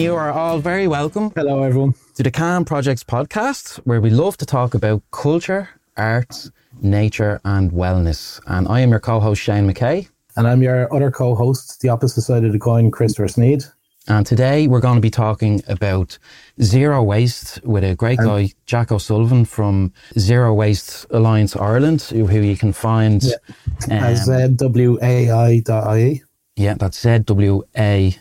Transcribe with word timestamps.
you 0.00 0.14
are 0.14 0.30
all 0.32 0.58
very 0.58 0.86
welcome 0.88 1.30
Hello, 1.34 1.62
everyone. 1.62 1.94
to 2.14 2.22
the 2.22 2.30
Calm 2.30 2.64
Projects 2.64 3.04
podcast, 3.04 3.76
where 3.84 4.00
we 4.00 4.08
love 4.10 4.36
to 4.38 4.46
talk 4.46 4.74
about 4.74 5.02
culture, 5.10 5.68
arts, 5.96 6.50
nature, 6.80 7.38
and 7.44 7.70
wellness. 7.70 8.40
And 8.46 8.66
I 8.68 8.80
am 8.80 8.90
your 8.90 9.00
co 9.00 9.20
host, 9.20 9.42
Shane 9.42 9.70
McKay. 9.70 10.08
And 10.36 10.46
I'm 10.48 10.62
your 10.62 10.92
other 10.94 11.10
co 11.10 11.34
host, 11.34 11.80
the 11.82 11.90
opposite 11.90 12.22
side 12.22 12.44
of 12.44 12.52
the 12.52 12.58
coin, 12.58 12.90
Christopher 12.90 13.28
Sneed. 13.28 13.64
And 14.08 14.26
today 14.26 14.66
we're 14.66 14.80
going 14.80 14.94
to 14.94 15.00
be 15.02 15.10
talking 15.10 15.62
about 15.68 16.18
zero 16.62 17.02
waste 17.02 17.60
with 17.64 17.84
a 17.84 17.94
great 17.94 18.18
guy, 18.18 18.52
Jack 18.64 18.90
O'Sullivan 18.90 19.44
from 19.44 19.92
Zero 20.18 20.54
Waste 20.54 21.04
Alliance 21.10 21.54
Ireland, 21.54 22.00
who 22.02 22.26
you 22.40 22.56
can 22.56 22.72
find. 22.72 23.22
um, 23.24 23.90
As 23.90 24.28
uh, 24.28 24.48
WAI.ie. 24.58 26.22
Yeah, 26.56 26.74
that's 26.74 27.04
zwai.ie. 27.04 28.18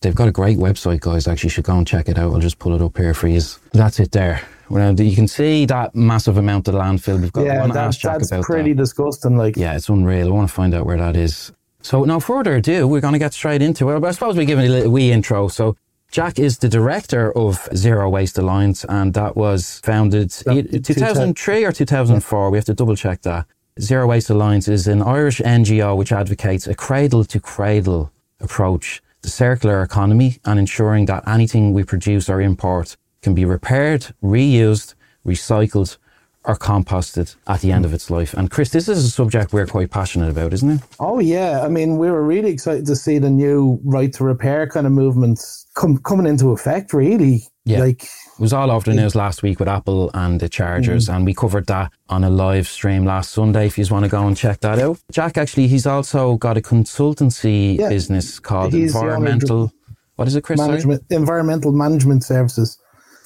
They've 0.00 0.14
got 0.14 0.28
a 0.28 0.32
great 0.32 0.58
website, 0.58 1.00
guys. 1.00 1.28
Actually, 1.28 1.46
you 1.48 1.50
should 1.50 1.64
go 1.64 1.76
and 1.76 1.86
check 1.86 2.08
it 2.08 2.18
out. 2.18 2.32
I'll 2.32 2.40
just 2.40 2.58
pull 2.58 2.74
it 2.74 2.82
up 2.82 2.96
here 2.96 3.14
for 3.14 3.28
you. 3.28 3.40
That's 3.72 4.00
it 4.00 4.12
there. 4.12 4.40
Well, 4.70 4.98
you 5.00 5.14
can 5.16 5.28
see 5.28 5.64
that 5.66 5.94
massive 5.94 6.36
amount 6.36 6.68
of 6.68 6.74
landfill 6.74 7.20
we've 7.20 7.32
got. 7.32 7.46
Yeah, 7.46 7.60
want 7.60 7.72
to 7.72 7.74
that's, 7.74 7.96
ask 7.96 8.00
Jack 8.00 8.18
that's 8.20 8.46
pretty 8.46 8.72
that. 8.72 8.82
disgusting. 8.82 9.36
Like, 9.36 9.56
Yeah, 9.56 9.76
it's 9.76 9.88
unreal. 9.88 10.28
I 10.28 10.30
want 10.30 10.48
to 10.48 10.54
find 10.54 10.74
out 10.74 10.84
where 10.86 10.98
that 10.98 11.16
is. 11.16 11.52
So, 11.80 12.04
no 12.04 12.20
further 12.20 12.56
ado, 12.56 12.86
we're 12.86 13.00
going 13.00 13.12
to 13.14 13.18
get 13.18 13.32
straight 13.32 13.62
into 13.62 13.88
it. 13.90 14.00
But 14.00 14.08
I 14.08 14.10
suppose 14.10 14.36
we 14.36 14.44
give 14.44 14.58
it 14.58 14.66
a 14.66 14.68
little 14.70 14.92
wee 14.92 15.10
intro. 15.12 15.48
So, 15.48 15.76
Jack 16.10 16.38
is 16.38 16.58
the 16.58 16.68
director 16.68 17.36
of 17.36 17.66
Zero 17.74 18.08
Waste 18.10 18.36
Alliance, 18.38 18.84
and 18.88 19.14
that 19.14 19.36
was 19.36 19.80
founded 19.84 20.30
That- 20.30 20.74
e- 20.74 20.80
2003 20.80 21.64
or 21.64 21.72
2004. 21.72 22.50
We 22.50 22.58
have 22.58 22.64
to 22.66 22.74
double 22.74 22.96
check 22.96 23.22
that. 23.22 23.46
Zero 23.80 24.06
Waste 24.08 24.28
Alliance 24.30 24.68
is 24.68 24.86
an 24.88 25.02
Irish 25.02 25.40
NGO 25.40 25.96
which 25.96 26.10
advocates 26.12 26.66
a 26.66 26.74
cradle 26.74 27.24
to 27.24 27.38
cradle 27.40 28.10
approach 28.40 29.02
the 29.22 29.28
circular 29.28 29.82
economy 29.82 30.38
and 30.44 30.58
ensuring 30.58 31.06
that 31.06 31.26
anything 31.26 31.72
we 31.72 31.84
produce 31.84 32.28
or 32.28 32.40
import 32.40 32.96
can 33.22 33.34
be 33.34 33.44
repaired, 33.44 34.14
reused, 34.22 34.94
recycled, 35.26 35.98
or 36.44 36.56
composted 36.56 37.36
at 37.46 37.60
the 37.60 37.72
end 37.72 37.84
of 37.84 37.92
its 37.92 38.10
life. 38.10 38.32
And 38.32 38.50
Chris, 38.50 38.70
this 38.70 38.88
is 38.88 39.04
a 39.04 39.10
subject 39.10 39.52
we're 39.52 39.66
quite 39.66 39.90
passionate 39.90 40.30
about, 40.30 40.52
isn't 40.54 40.70
it? 40.70 40.80
oh, 40.98 41.18
yeah. 41.18 41.62
I 41.62 41.68
mean, 41.68 41.98
we 41.98 42.10
were 42.10 42.24
really 42.24 42.50
excited 42.50 42.86
to 42.86 42.96
see 42.96 43.18
the 43.18 43.28
new 43.28 43.80
right 43.84 44.12
to 44.14 44.24
repair 44.24 44.66
kind 44.66 44.86
of 44.86 44.92
movement 44.92 45.40
come, 45.74 45.98
coming 45.98 46.26
into 46.26 46.52
effect, 46.52 46.92
really. 46.94 47.42
Yeah. 47.64 47.80
Like, 47.80 48.06
It 48.38 48.42
was 48.42 48.52
all 48.52 48.70
over 48.70 48.88
the 48.88 48.94
news 48.94 49.16
last 49.16 49.42
week 49.42 49.58
with 49.58 49.66
Apple 49.66 50.12
and 50.14 50.38
the 50.38 50.48
chargers, 50.48 51.06
mm-hmm. 51.06 51.16
and 51.16 51.26
we 51.26 51.34
covered 51.34 51.66
that 51.66 51.90
on 52.08 52.22
a 52.22 52.30
live 52.30 52.68
stream 52.68 53.04
last 53.04 53.32
Sunday. 53.32 53.66
If 53.66 53.76
you 53.76 53.82
just 53.82 53.90
want 53.90 54.04
to 54.04 54.08
go 54.08 54.24
and 54.28 54.36
check 54.36 54.60
that 54.60 54.78
out, 54.78 55.00
Jack 55.10 55.36
actually 55.36 55.66
he's 55.66 55.86
also 55.86 56.36
got 56.36 56.56
a 56.56 56.60
consultancy 56.60 57.76
Yeah. 57.76 57.88
business 57.88 58.38
called 58.38 58.72
He's 58.72 58.92
the 58.92 58.98
owner 59.00 59.08
of 59.08 59.14
Environmental. 59.16 59.72
What 60.14 60.28
is 60.28 60.36
it, 60.36 60.42
Chris? 60.44 60.60
Management, 60.60 61.02
environmental 61.10 61.72
management 61.72 62.22
services. 62.22 62.78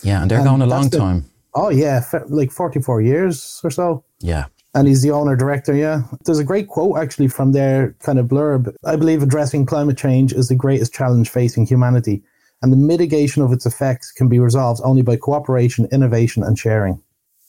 Yeah, 0.02 0.22
and 0.22 0.30
they're 0.30 0.38
And 0.38 0.46
going 0.48 0.62
a 0.62 0.66
long 0.66 0.88
the- 0.88 0.98
time. 0.98 1.26
Oh, 1.54 1.68
yeah. 1.68 2.02
Like 2.28 2.50
44 2.50 3.02
years 3.02 3.60
or 3.62 3.70
so. 3.70 4.04
Yeah, 4.20 4.46
and 4.74 4.88
he's 4.88 5.02
the 5.02 5.10
owner 5.10 5.36
director. 5.36 5.74
Yeah, 5.74 6.04
there's 6.24 6.38
a 6.38 6.44
great 6.44 6.68
quote 6.68 6.96
actually 6.98 7.28
from 7.28 7.52
their 7.52 7.94
kind 8.00 8.18
of 8.18 8.28
blurb. 8.28 8.74
I 8.84 8.96
believe 8.96 9.22
addressing 9.22 9.66
climate 9.66 9.98
change 9.98 10.32
is 10.32 10.48
the 10.48 10.54
greatest 10.54 10.94
challenge 10.94 11.28
facing 11.28 11.66
humanity, 11.66 12.22
and 12.62 12.72
the 12.72 12.76
mitigation 12.76 13.42
of 13.42 13.52
its 13.52 13.66
effects 13.66 14.12
can 14.12 14.28
be 14.28 14.38
resolved 14.38 14.80
only 14.84 15.02
by 15.02 15.16
cooperation, 15.16 15.88
innovation, 15.92 16.42
and 16.42 16.58
sharing. 16.58 17.00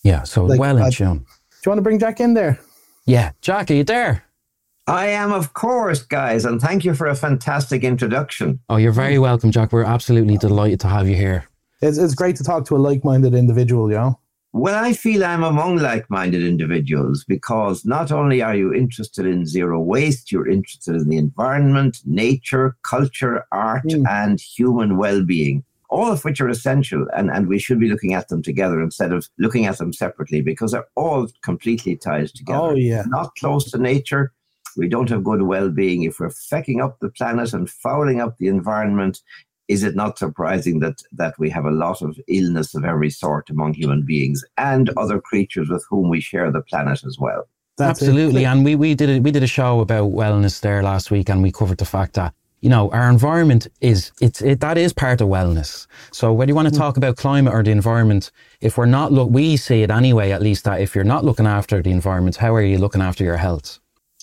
Yeah. 0.03 0.23
So 0.23 0.45
Like, 0.45 0.59
well 0.59 0.77
in 0.77 0.83
I- 0.83 0.89
tune. 0.89 1.25
you 1.65 1.69
want 1.69 1.77
to 1.77 1.83
bring 1.83 1.99
Jack 1.99 2.19
in 2.19 2.33
there? 2.33 2.59
Yeah, 3.05 3.31
Jack, 3.41 3.69
are 3.69 3.73
you 3.73 3.83
there? 3.83 4.23
I 4.87 5.07
am, 5.07 5.31
of 5.31 5.53
course, 5.53 6.01
guys, 6.01 6.43
and 6.45 6.59
thank 6.59 6.83
you 6.83 6.93
for 6.93 7.07
a 7.07 7.15
fantastic 7.15 7.83
introduction. 7.83 8.59
Oh, 8.69 8.75
you're 8.77 8.91
very 8.91 9.17
welcome, 9.17 9.49
Jack. 9.51 9.71
We're 9.71 9.83
absolutely 9.85 10.37
delighted 10.37 10.81
to 10.81 10.87
have 10.87 11.07
you 11.07 11.15
here. 11.15 11.45
It's, 11.81 11.97
it's 11.97 12.15
great 12.15 12.35
to 12.37 12.43
talk 12.43 12.65
to 12.65 12.75
a 12.75 12.77
like-minded 12.79 13.33
individual. 13.33 13.89
You 13.89 13.95
know. 13.97 14.19
Well, 14.55 14.83
I 14.83 14.93
feel 14.93 15.25
I'm 15.25 15.43
among 15.43 15.77
like 15.77 16.07
minded 16.11 16.43
individuals 16.43 17.25
because 17.27 17.85
not 17.85 18.11
only 18.11 18.43
are 18.43 18.55
you 18.55 18.71
interested 18.71 19.25
in 19.25 19.47
zero 19.47 19.81
waste, 19.81 20.31
you're 20.31 20.47
interested 20.47 20.93
in 20.95 21.09
the 21.09 21.17
environment, 21.17 21.97
nature, 22.05 22.77
culture, 22.83 23.45
art, 23.51 23.83
Mm. 23.85 24.07
and 24.07 24.39
human 24.39 24.97
well 24.97 25.23
being, 25.25 25.63
all 25.89 26.11
of 26.11 26.23
which 26.23 26.39
are 26.39 26.49
essential. 26.49 27.07
And, 27.17 27.31
and 27.31 27.47
we 27.47 27.57
should 27.57 27.79
be 27.79 27.89
looking 27.89 28.13
at 28.13 28.27
them 28.29 28.43
together 28.43 28.79
instead 28.79 29.11
of 29.11 29.27
looking 29.39 29.65
at 29.65 29.79
them 29.79 29.91
separately 29.91 30.41
because 30.41 30.71
they're 30.71 30.87
all 30.95 31.27
completely 31.41 31.95
tied 31.95 32.27
together. 32.35 32.59
Oh 32.59 32.75
yeah, 32.75 33.03
not 33.07 33.35
close 33.39 33.71
to 33.71 33.79
nature, 33.79 34.33
we 34.77 34.87
don't 34.87 35.09
have 35.09 35.23
good 35.23 35.41
well 35.41 35.69
being. 35.69 36.03
If 36.03 36.19
we're 36.19 36.29
fecking 36.29 36.79
up 36.79 36.99
the 36.99 37.09
planet 37.09 37.53
and 37.53 37.67
fouling 37.67 38.21
up 38.21 38.37
the 38.37 38.49
environment, 38.49 39.19
is 39.67 39.83
it 39.83 39.95
not 39.95 40.17
surprising 40.17 40.79
that, 40.79 41.01
that 41.11 41.37
we 41.39 41.49
have 41.49 41.65
a 41.65 41.71
lot 41.71 42.01
of 42.01 42.19
illness 42.27 42.75
of 42.75 42.83
every 42.83 43.09
sort 43.09 43.49
among 43.49 43.73
human 43.73 44.03
beings 44.03 44.43
and 44.57 44.89
other 44.97 45.21
creatures 45.21 45.69
with 45.69 45.85
whom 45.89 46.09
we 46.09 46.19
share 46.19 46.51
the 46.51 46.61
planet 46.61 47.03
as 47.05 47.17
well? 47.19 47.47
That's 47.77 48.01
it. 48.01 48.05
Absolutely, 48.05 48.45
and 48.45 48.63
we, 48.63 48.75
we 48.75 48.93
did 48.93 49.09
a, 49.09 49.19
we 49.19 49.31
did 49.31 49.43
a 49.43 49.47
show 49.47 49.79
about 49.79 50.11
wellness 50.11 50.59
there 50.59 50.83
last 50.83 51.09
week, 51.09 51.29
and 51.29 51.41
we 51.41 51.51
covered 51.51 51.79
the 51.79 51.85
fact 51.85 52.13
that 52.13 52.33
you 52.61 52.69
know 52.69 52.91
our 52.91 53.09
environment 53.09 53.67
is 53.81 54.11
it's 54.21 54.41
it, 54.41 54.59
that 54.59 54.77
is 54.77 54.93
part 54.93 55.21
of 55.21 55.27
wellness. 55.27 55.87
So 56.11 56.31
whether 56.33 56.51
you 56.51 56.55
want 56.55 56.67
to 56.67 56.73
mm. 56.73 56.77
talk 56.77 56.97
about 56.97 57.17
climate 57.17 57.51
or 57.51 57.63
the 57.63 57.71
environment, 57.71 58.31
if 58.61 58.77
we're 58.77 58.85
not 58.85 59.11
look, 59.11 59.31
we 59.31 59.57
see 59.57 59.81
it 59.81 59.89
anyway. 59.89 60.31
At 60.31 60.43
least 60.43 60.65
that 60.65 60.81
if 60.81 60.93
you're 60.93 61.03
not 61.03 61.25
looking 61.25 61.47
after 61.47 61.81
the 61.81 61.89
environment, 61.89 62.35
how 62.35 62.53
are 62.53 62.61
you 62.61 62.77
looking 62.77 63.01
after 63.01 63.23
your 63.23 63.37
health? 63.37 63.79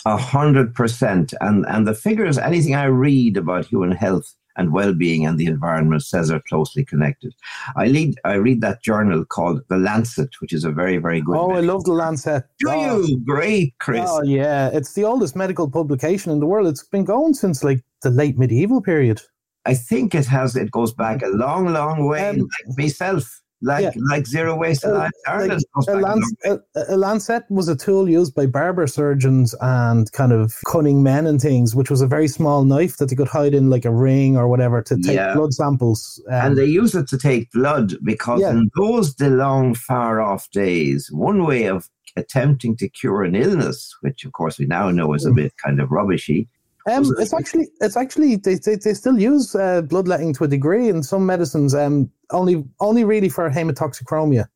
A 0.06 0.16
hundred 0.16 0.72
percent. 0.72 1.34
And 1.40 1.66
and 1.66 1.88
the 1.88 1.94
figures, 1.94 2.38
anything 2.38 2.76
I 2.76 2.84
read 2.84 3.36
about 3.36 3.66
human 3.66 3.90
health 3.90 4.32
and 4.60 4.72
well-being 4.72 5.26
and 5.26 5.38
the 5.38 5.46
environment 5.46 6.02
says 6.02 6.30
are 6.30 6.42
closely 6.48 6.84
connected. 6.84 7.32
I 7.76 7.86
lead 7.86 8.14
I 8.24 8.34
read 8.34 8.60
that 8.60 8.82
journal 8.82 9.24
called 9.24 9.62
The 9.68 9.78
Lancet, 9.78 10.30
which 10.40 10.52
is 10.52 10.64
a 10.64 10.70
very, 10.70 10.98
very 10.98 11.20
good. 11.22 11.36
Oh, 11.36 11.52
I 11.52 11.60
love 11.60 11.84
the 11.84 11.92
Lancet. 11.92 12.44
Do 12.58 12.68
Oh, 12.70 13.00
you? 13.00 13.18
Great, 13.24 13.74
Chris. 13.78 14.06
Oh 14.06 14.22
yeah, 14.22 14.68
it's 14.78 14.92
the 14.92 15.04
oldest 15.04 15.34
medical 15.34 15.68
publication 15.78 16.30
in 16.30 16.40
the 16.40 16.46
world. 16.46 16.68
It's 16.68 16.84
been 16.84 17.04
going 17.04 17.34
since 17.34 17.64
like 17.64 17.82
the 18.02 18.10
late 18.10 18.36
medieval 18.38 18.80
period. 18.82 19.18
I 19.66 19.74
think 19.74 20.14
it 20.14 20.26
has. 20.26 20.56
It 20.56 20.70
goes 20.70 20.92
back 20.92 21.22
a 21.22 21.28
long, 21.28 21.72
long 21.72 22.06
way. 22.06 22.28
Um, 22.30 22.38
like 22.38 22.78
myself, 22.78 23.24
like 23.62 23.82
yeah. 23.82 23.90
like 24.08 24.26
zero 24.26 24.56
waste 24.56 24.84
Uh, 24.84 24.90
Alliance 24.90 25.12
Ireland 25.26 25.62
like, 25.76 25.88
a, 25.88 25.98
lance, 26.00 26.32
a, 26.44 26.58
a 26.88 26.96
lancet 26.96 27.44
was 27.50 27.68
a 27.68 27.76
tool 27.76 28.08
used 28.08 28.34
by 28.34 28.46
barber 28.46 28.86
surgeons 28.86 29.54
and 29.60 30.10
kind 30.12 30.32
of 30.32 30.54
cunning 30.66 31.02
men 31.02 31.26
and 31.26 31.40
things, 31.40 31.74
which 31.74 31.90
was 31.90 32.00
a 32.00 32.06
very 32.06 32.28
small 32.28 32.64
knife 32.64 32.96
that 32.96 33.10
they 33.10 33.16
could 33.16 33.28
hide 33.28 33.54
in 33.54 33.68
like 33.70 33.84
a 33.84 33.90
ring 33.92 34.36
or 34.36 34.48
whatever 34.48 34.80
to 34.82 34.96
take 34.96 35.16
Yeah. 35.16 35.34
blood 35.34 35.52
samples. 35.52 36.22
Um, 36.28 36.34
and 36.46 36.58
they 36.58 36.64
use 36.64 36.94
it 36.94 37.06
to 37.08 37.18
take 37.18 37.50
blood 37.52 37.94
because 38.02 38.40
Yeah. 38.40 38.50
in 38.52 38.70
those 38.76 39.14
the 39.16 39.30
long, 39.30 39.74
far 39.74 40.20
off 40.20 40.50
days, 40.50 41.10
one 41.12 41.44
way 41.44 41.64
of 41.66 41.88
attempting 42.16 42.76
to 42.76 42.88
cure 42.88 43.22
an 43.22 43.34
illness, 43.34 43.94
which 44.00 44.24
of 44.24 44.32
course 44.32 44.58
we 44.58 44.66
now 44.66 44.90
know 44.90 45.12
is 45.14 45.24
a 45.26 45.30
Mm. 45.30 45.36
bit 45.36 45.52
kind 45.64 45.80
of 45.80 45.90
rubbishy, 45.90 46.48
um, 46.86 47.04
it's 47.18 47.34
actually 47.34 47.68
it's 47.80 47.96
actually 47.96 48.36
they, 48.36 48.54
they, 48.56 48.76
they 48.76 48.94
still 48.94 49.18
use 49.18 49.54
uh, 49.54 49.82
bloodletting 49.82 50.34
to 50.34 50.44
a 50.44 50.48
degree 50.48 50.88
in 50.88 51.02
some 51.02 51.26
medicines. 51.26 51.74
Um, 51.74 52.10
only 52.30 52.64
only 52.80 53.04
really 53.04 53.28
for 53.28 53.50
hematoxicromia. 53.50 54.46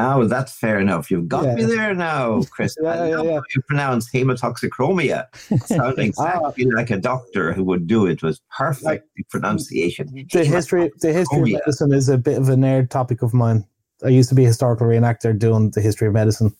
Oh, 0.00 0.28
that's 0.28 0.52
fair 0.52 0.78
enough. 0.78 1.10
You've 1.10 1.26
got 1.26 1.56
me 1.56 1.64
there 1.64 1.92
now, 1.92 2.42
Chris. 2.52 2.76
Yeah, 2.82 2.90
I 2.90 3.08
yeah, 3.08 3.22
yeah. 3.22 3.40
you 3.54 3.62
pronounce 3.62 4.08
hematoxichromia. 4.10 5.26
Sound 5.66 5.98
exactly 5.98 6.66
like 6.66 6.90
a 6.90 6.98
doctor 6.98 7.52
who 7.52 7.64
would 7.64 7.88
do 7.88 8.06
it 8.06 8.22
Was 8.22 8.40
perfect 8.56 9.08
pronunciation. 9.30 10.06
The 10.32 10.44
history 10.44 10.90
the 11.00 11.12
history 11.12 11.54
of 11.54 11.60
medicine 11.60 11.92
is 11.92 12.08
a 12.08 12.16
bit 12.16 12.38
of 12.38 12.48
a 12.48 12.54
nerd 12.54 12.90
topic 12.90 13.22
of 13.22 13.34
mine. 13.34 13.64
I 14.04 14.08
used 14.08 14.28
to 14.28 14.36
be 14.36 14.44
a 14.44 14.48
historical 14.48 14.86
reenactor 14.86 15.36
doing 15.36 15.70
the 15.72 15.80
history 15.80 16.06
of 16.06 16.14
medicine. 16.14 16.54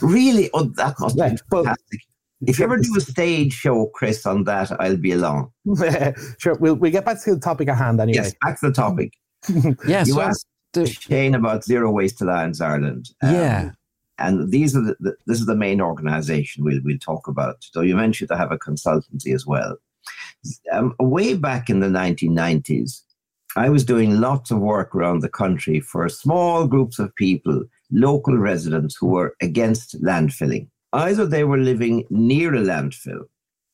Really? 0.00 0.48
Oh, 0.54 0.64
that 0.76 0.98
must 0.98 1.16
Yeah, 1.18 1.30
be 1.30 1.36
but- 1.50 1.64
fantastic. 1.64 2.00
If 2.46 2.58
you 2.58 2.64
ever 2.64 2.76
do 2.76 2.94
a 2.96 3.00
stage 3.00 3.52
show, 3.52 3.86
Chris, 3.94 4.24
on 4.24 4.44
that, 4.44 4.70
I'll 4.80 4.96
be 4.96 5.12
along. 5.12 5.50
sure, 6.38 6.54
we'll 6.60 6.76
we 6.76 6.90
get 6.90 7.04
back 7.04 7.22
to 7.24 7.34
the 7.34 7.40
topic 7.40 7.68
at 7.68 7.76
hand 7.78 8.00
anyway. 8.00 8.16
Yes, 8.16 8.34
back 8.42 8.60
to 8.60 8.68
the 8.68 8.72
topic. 8.72 9.12
Yeah, 9.86 10.04
You 10.04 10.12
so 10.14 10.20
asked 10.20 10.46
the- 10.72 10.86
Shane 10.86 11.34
about 11.34 11.64
Zero 11.64 11.90
Waste 11.90 12.20
Alliance 12.22 12.60
Ireland. 12.60 13.10
Um, 13.22 13.34
yeah, 13.34 13.70
And 14.18 14.50
these 14.52 14.76
are 14.76 14.82
the, 14.82 14.96
the, 15.00 15.16
this 15.26 15.40
is 15.40 15.46
the 15.46 15.56
main 15.56 15.80
organisation 15.80 16.64
we'll 16.64 16.80
we'll 16.84 16.98
talk 16.98 17.26
about. 17.26 17.56
So 17.60 17.80
you 17.80 17.96
mentioned 17.96 18.28
they 18.28 18.36
have 18.36 18.52
a 18.52 18.58
consultancy 18.58 19.34
as 19.34 19.44
well. 19.46 19.76
Um, 20.72 20.94
way 21.00 21.34
back 21.34 21.68
in 21.68 21.80
the 21.80 21.88
1990s, 21.88 23.02
I 23.56 23.68
was 23.68 23.84
doing 23.84 24.20
lots 24.20 24.50
of 24.52 24.58
work 24.60 24.94
around 24.94 25.20
the 25.22 25.28
country 25.28 25.80
for 25.80 26.08
small 26.08 26.66
groups 26.68 26.98
of 27.00 27.14
people, 27.16 27.64
local 27.90 28.36
residents 28.38 28.96
who 29.00 29.08
were 29.08 29.34
against 29.42 30.00
landfilling. 30.02 30.68
Either 30.92 31.26
they 31.26 31.44
were 31.44 31.58
living 31.58 32.04
near 32.10 32.54
a 32.54 32.60
landfill 32.60 33.24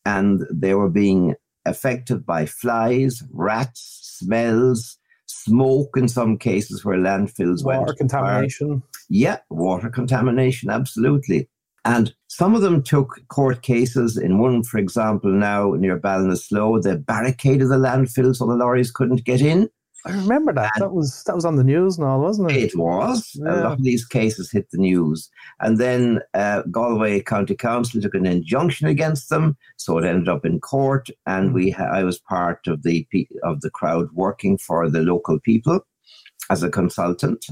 and 0.04 0.42
they 0.50 0.74
were 0.74 0.90
being 0.90 1.34
affected 1.64 2.26
by 2.26 2.46
flies, 2.46 3.22
rats, 3.32 4.18
smells, 4.18 4.98
smoke 5.26 5.96
in 5.96 6.08
some 6.08 6.36
cases 6.36 6.84
where 6.84 6.98
landfills 6.98 7.64
went. 7.64 7.80
Water 7.80 7.94
contamination. 7.94 8.82
Yeah, 9.08 9.38
water 9.50 9.88
contamination, 9.88 10.70
absolutely. 10.70 11.48
And 11.84 12.14
some 12.28 12.54
of 12.54 12.62
them 12.62 12.82
took 12.82 13.20
court 13.28 13.62
cases. 13.62 14.16
In 14.16 14.38
one, 14.38 14.62
for 14.62 14.78
example, 14.78 15.30
now 15.30 15.72
near 15.72 15.98
Ballinasloe, 15.98 16.82
they 16.82 16.96
barricaded 16.96 17.68
the 17.68 17.76
landfill 17.76 18.34
so 18.34 18.46
the 18.46 18.54
lorries 18.54 18.90
couldn't 18.90 19.24
get 19.24 19.42
in. 19.42 19.68
I 20.06 20.10
remember 20.12 20.52
that. 20.52 20.72
And 20.74 20.82
that 20.82 20.92
was 20.92 21.22
that 21.24 21.34
was 21.34 21.44
on 21.44 21.56
the 21.56 21.64
news 21.64 21.96
and 21.96 22.06
all, 22.06 22.20
wasn't 22.20 22.50
it? 22.50 22.56
It 22.56 22.76
was. 22.76 23.30
Yeah. 23.34 23.54
A 23.54 23.64
lot 23.64 23.72
of 23.72 23.84
these 23.84 24.04
cases 24.04 24.50
hit 24.50 24.70
the 24.70 24.78
news. 24.78 25.30
And 25.60 25.78
then 25.78 26.20
uh, 26.34 26.62
Galway 26.70 27.22
County 27.22 27.54
Council 27.54 28.00
took 28.00 28.14
an 28.14 28.26
injunction 28.26 28.86
against 28.86 29.30
them, 29.30 29.56
so 29.76 29.96
it 29.98 30.04
ended 30.04 30.28
up 30.28 30.44
in 30.44 30.60
court. 30.60 31.08
And 31.26 31.54
we, 31.54 31.70
ha- 31.70 31.90
I 31.92 32.04
was 32.04 32.18
part 32.18 32.66
of 32.66 32.82
the 32.82 33.06
of 33.42 33.62
the 33.62 33.70
crowd 33.70 34.08
working 34.12 34.58
for 34.58 34.90
the 34.90 35.00
local 35.00 35.40
people 35.40 35.80
as 36.50 36.62
a 36.62 36.70
consultant 36.70 37.46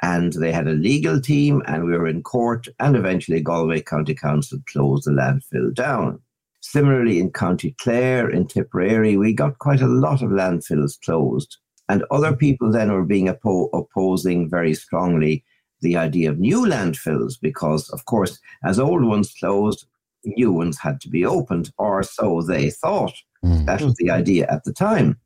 and 0.00 0.32
they 0.34 0.52
had 0.52 0.68
a 0.68 0.72
legal 0.72 1.20
team 1.20 1.62
and 1.66 1.84
we 1.84 1.92
were 1.92 2.06
in 2.06 2.22
court 2.22 2.68
and 2.78 2.96
eventually 2.96 3.40
galway 3.40 3.80
county 3.80 4.14
council 4.14 4.58
closed 4.70 5.06
the 5.06 5.10
landfill 5.10 5.74
down 5.74 6.20
similarly 6.60 7.18
in 7.18 7.30
county 7.30 7.74
clare 7.80 8.30
in 8.30 8.46
tipperary 8.46 9.16
we 9.16 9.32
got 9.32 9.58
quite 9.58 9.80
a 9.80 9.86
lot 9.86 10.22
of 10.22 10.30
landfills 10.30 10.98
closed 11.04 11.58
and 11.88 12.04
other 12.10 12.34
people 12.34 12.70
then 12.70 12.92
were 12.92 13.04
being 13.04 13.26
oppo- 13.26 13.70
opposing 13.72 14.48
very 14.48 14.74
strongly 14.74 15.44
the 15.80 15.96
idea 15.96 16.30
of 16.30 16.38
new 16.38 16.66
landfills 16.66 17.34
because 17.40 17.88
of 17.90 18.04
course 18.04 18.38
as 18.64 18.78
old 18.78 19.04
ones 19.04 19.34
closed 19.38 19.86
new 20.24 20.52
ones 20.52 20.78
had 20.78 21.00
to 21.00 21.08
be 21.08 21.24
opened 21.24 21.70
or 21.78 22.02
so 22.02 22.42
they 22.42 22.70
thought 22.70 23.14
mm. 23.44 23.64
that 23.66 23.80
was 23.80 23.94
the 23.94 24.10
idea 24.10 24.46
at 24.50 24.64
the 24.64 24.72
time 24.72 25.18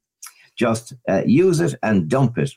just 0.56 0.92
uh, 1.08 1.22
use 1.24 1.60
it 1.60 1.74
and 1.82 2.08
dump 2.08 2.36
it 2.38 2.52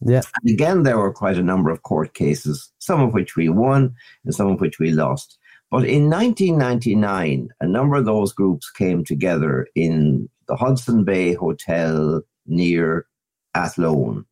yeah. 0.00 0.22
And 0.42 0.52
again, 0.52 0.82
there 0.82 0.98
were 0.98 1.12
quite 1.12 1.38
a 1.38 1.42
number 1.42 1.70
of 1.70 1.82
court 1.82 2.14
cases, 2.14 2.70
some 2.78 3.00
of 3.00 3.14
which 3.14 3.36
we 3.36 3.48
won 3.48 3.94
and 4.24 4.34
some 4.34 4.48
of 4.48 4.60
which 4.60 4.78
we 4.78 4.90
lost. 4.90 5.38
But 5.70 5.84
in 5.84 6.08
1999, 6.10 7.48
a 7.60 7.66
number 7.66 7.96
of 7.96 8.04
those 8.04 8.32
groups 8.32 8.70
came 8.70 9.04
together 9.04 9.66
in 9.74 10.28
the 10.48 10.56
Hodson 10.56 11.04
Bay 11.04 11.34
Hotel 11.34 12.22
near 12.46 13.06
Athlone. 13.56 14.26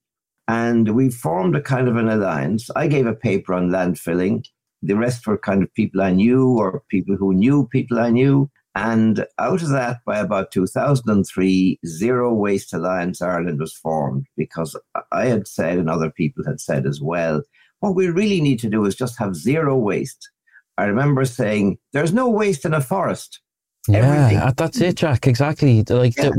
And 0.47 0.95
we 0.95 1.09
formed 1.11 1.57
a 1.57 1.63
kind 1.63 1.89
of 1.89 1.97
an 1.97 2.09
alliance. 2.09 2.71
I 2.77 2.87
gave 2.87 3.07
a 3.07 3.15
paper 3.15 3.55
on 3.55 3.71
landfilling. 3.71 4.45
The 4.83 4.97
rest 4.97 5.27
were 5.27 5.39
kind 5.39 5.63
of 5.63 5.73
people 5.75 6.03
I 6.03 6.13
knew 6.13 6.59
or 6.59 6.83
people 6.91 7.17
who 7.17 7.33
knew 7.33 7.67
people 7.69 7.99
I 7.99 8.11
knew. 8.11 8.51
And 8.75 9.25
out 9.39 9.63
of 9.63 9.71
that, 9.71 9.99
by 10.05 10.19
about 10.19 10.51
2003, 10.51 11.79
Zero 11.87 12.35
Waste 12.35 12.75
Alliance 12.75 13.23
Ireland 13.23 13.61
was 13.61 13.73
formed 13.73 14.27
because 14.37 14.77
I 15.13 15.27
had 15.27 15.47
said, 15.47 15.79
and 15.79 15.89
other 15.89 16.11
people 16.11 16.45
had 16.45 16.61
said 16.61 16.85
as 16.85 17.01
well, 17.01 17.43
what 17.81 17.95
we 17.95 18.09
really 18.09 18.41
need 18.41 18.59
to 18.61 18.71
do 18.71 18.85
is 18.85 18.95
just 18.95 19.19
have 19.19 19.37
zero 19.37 19.77
waste. 19.77 20.31
I 20.79 20.85
remember 20.85 21.25
saying, 21.25 21.79
there's 21.93 22.13
no 22.13 22.29
waste 22.29 22.65
in 22.65 22.75
a 22.75 22.81
forest. 22.81 23.41
Yeah, 23.89 23.99
Everything. 23.99 24.39
Uh, 24.39 24.53
that's 24.57 24.81
it, 24.81 24.97
Jack. 24.97 25.27
Exactly. 25.27 25.83
Like 25.83 26.17
yeah, 26.17 26.31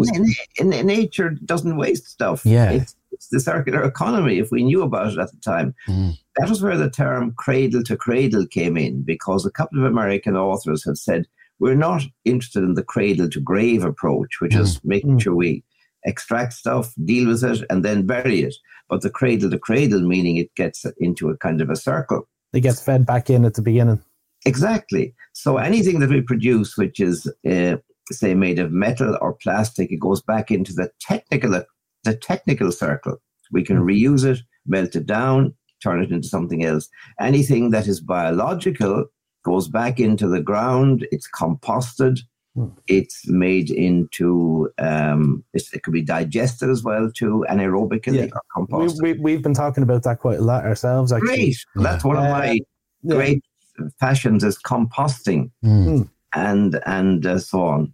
in, 0.57 0.73
in, 0.73 0.87
nature 0.87 1.29
doesn't 1.29 1.77
waste 1.77 2.07
stuff. 2.07 2.43
Yeah, 2.43 2.71
it's, 2.71 2.95
it's, 3.11 3.27
the 3.27 3.39
circular 3.39 3.83
economy. 3.83 4.39
If 4.39 4.51
we 4.51 4.63
knew 4.63 4.81
about 4.81 5.13
it 5.13 5.19
at 5.19 5.31
the 5.31 5.37
time, 5.37 5.75
mm. 5.87 6.17
that 6.37 6.49
was 6.49 6.63
where 6.63 6.77
the 6.77 6.89
term 6.89 7.33
cradle 7.37 7.83
to 7.83 7.95
cradle 7.95 8.47
came 8.47 8.77
in, 8.77 9.03
because 9.03 9.45
a 9.45 9.51
couple 9.51 9.79
of 9.79 9.85
American 9.85 10.35
authors 10.35 10.83
had 10.83 10.97
said 10.97 11.27
we're 11.59 11.75
not 11.75 12.03
interested 12.25 12.63
in 12.63 12.73
the 12.73 12.83
cradle 12.83 13.29
to 13.29 13.39
grave 13.39 13.85
approach, 13.85 14.41
which 14.41 14.53
mm. 14.53 14.61
is 14.61 14.83
making 14.83 15.17
mm. 15.17 15.21
sure 15.21 15.35
we 15.35 15.63
extract 16.03 16.53
stuff, 16.53 16.93
deal 17.03 17.27
with 17.27 17.43
it, 17.43 17.63
and 17.69 17.85
then 17.85 18.07
bury 18.07 18.41
it. 18.41 18.55
But 18.89 19.01
the 19.01 19.09
cradle 19.09 19.51
to 19.51 19.59
cradle, 19.59 20.01
meaning 20.01 20.37
it 20.37 20.53
gets 20.55 20.85
into 20.97 21.29
a 21.29 21.37
kind 21.37 21.61
of 21.61 21.69
a 21.69 21.75
circle. 21.75 22.27
It 22.53 22.61
gets 22.61 22.81
fed 22.81 23.05
back 23.05 23.29
in 23.29 23.45
at 23.45 23.53
the 23.53 23.61
beginning. 23.61 24.01
Exactly. 24.45 25.13
So 25.33 25.57
anything 25.57 25.99
that 25.99 26.09
we 26.09 26.21
produce, 26.21 26.77
which 26.77 26.99
is, 26.99 27.31
uh, 27.49 27.77
say, 28.11 28.35
made 28.35 28.59
of 28.59 28.71
metal 28.71 29.17
or 29.21 29.33
plastic, 29.33 29.91
it 29.91 29.99
goes 29.99 30.21
back 30.21 30.51
into 30.51 30.73
the 30.73 30.91
technical, 30.99 31.63
the 32.03 32.15
technical 32.15 32.71
circle. 32.71 33.17
We 33.51 33.63
can 33.63 33.77
mm. 33.77 33.85
reuse 33.85 34.23
it, 34.23 34.39
melt 34.65 34.95
it 34.95 35.05
down, 35.05 35.55
turn 35.81 36.01
it 36.01 36.11
into 36.11 36.27
something 36.27 36.63
else. 36.63 36.89
Anything 37.19 37.71
that 37.71 37.87
is 37.87 37.99
biological 37.99 39.05
goes 39.43 39.67
back 39.67 39.99
into 39.99 40.27
the 40.27 40.41
ground, 40.41 41.07
it's 41.11 41.29
composted, 41.29 42.19
hmm. 42.55 42.69
it's 42.87 43.27
made 43.27 43.69
into, 43.69 44.71
um, 44.79 45.43
it's, 45.53 45.71
it 45.73 45.83
could 45.83 45.93
be 45.93 46.01
digested 46.01 46.69
as 46.69 46.83
well 46.83 47.11
too, 47.15 47.45
anaerobically 47.47 48.27
yeah. 48.27 48.29
or 48.33 48.65
composted. 48.65 49.03
We, 49.03 49.13
we, 49.13 49.33
have 49.33 49.43
been 49.43 49.53
talking 49.53 49.83
about 49.83 50.01
that 50.03 50.19
quite 50.19 50.39
a 50.39 50.43
lot 50.43 50.65
ourselves, 50.65 51.13
actually. 51.13 51.27
Great. 51.27 51.57
That's 51.75 52.03
one 52.03 52.17
of 52.17 52.23
my 52.23 52.59
uh, 53.07 53.15
great 53.15 53.43
yeah. 53.79 54.47
as 54.47 54.57
composting 54.57 55.51
mm. 55.63 56.09
and, 56.33 56.79
and 56.85 57.25
uh, 57.25 57.39
so 57.39 57.61
on. 57.61 57.93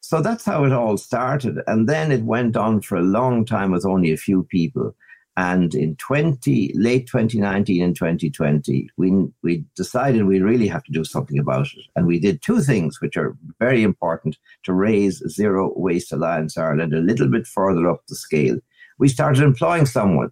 So 0.00 0.20
that's 0.20 0.44
how 0.44 0.64
it 0.64 0.72
all 0.72 0.96
started. 0.96 1.60
And 1.66 1.88
then 1.88 2.10
it 2.10 2.24
went 2.24 2.56
on 2.56 2.80
for 2.80 2.96
a 2.96 3.02
long 3.02 3.44
time 3.44 3.70
with 3.70 3.86
only 3.86 4.12
a 4.12 4.16
few 4.16 4.42
people. 4.42 4.94
And 5.36 5.74
in 5.74 5.96
20, 5.96 6.72
late 6.74 7.06
2019 7.06 7.82
and 7.82 7.94
2020, 7.94 8.90
we, 8.96 9.12
we 9.42 9.64
decided 9.76 10.24
we 10.24 10.40
really 10.40 10.66
have 10.66 10.82
to 10.84 10.92
do 10.92 11.04
something 11.04 11.38
about 11.38 11.68
it. 11.76 11.84
And 11.94 12.06
we 12.06 12.18
did 12.18 12.42
two 12.42 12.60
things 12.60 13.00
which 13.00 13.16
are 13.16 13.36
very 13.58 13.82
important 13.82 14.36
to 14.64 14.72
raise 14.72 15.22
Zero 15.28 15.72
Waste 15.76 16.12
Alliance 16.12 16.58
Ireland 16.58 16.92
a 16.92 16.98
little 16.98 17.28
bit 17.28 17.46
further 17.46 17.88
up 17.88 18.02
the 18.08 18.16
scale. 18.16 18.58
We 18.98 19.08
started 19.08 19.42
employing 19.42 19.86
someone. 19.86 20.30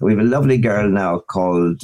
We 0.00 0.12
have 0.12 0.20
a 0.20 0.28
lovely 0.28 0.58
girl 0.58 0.90
now 0.90 1.20
called 1.20 1.82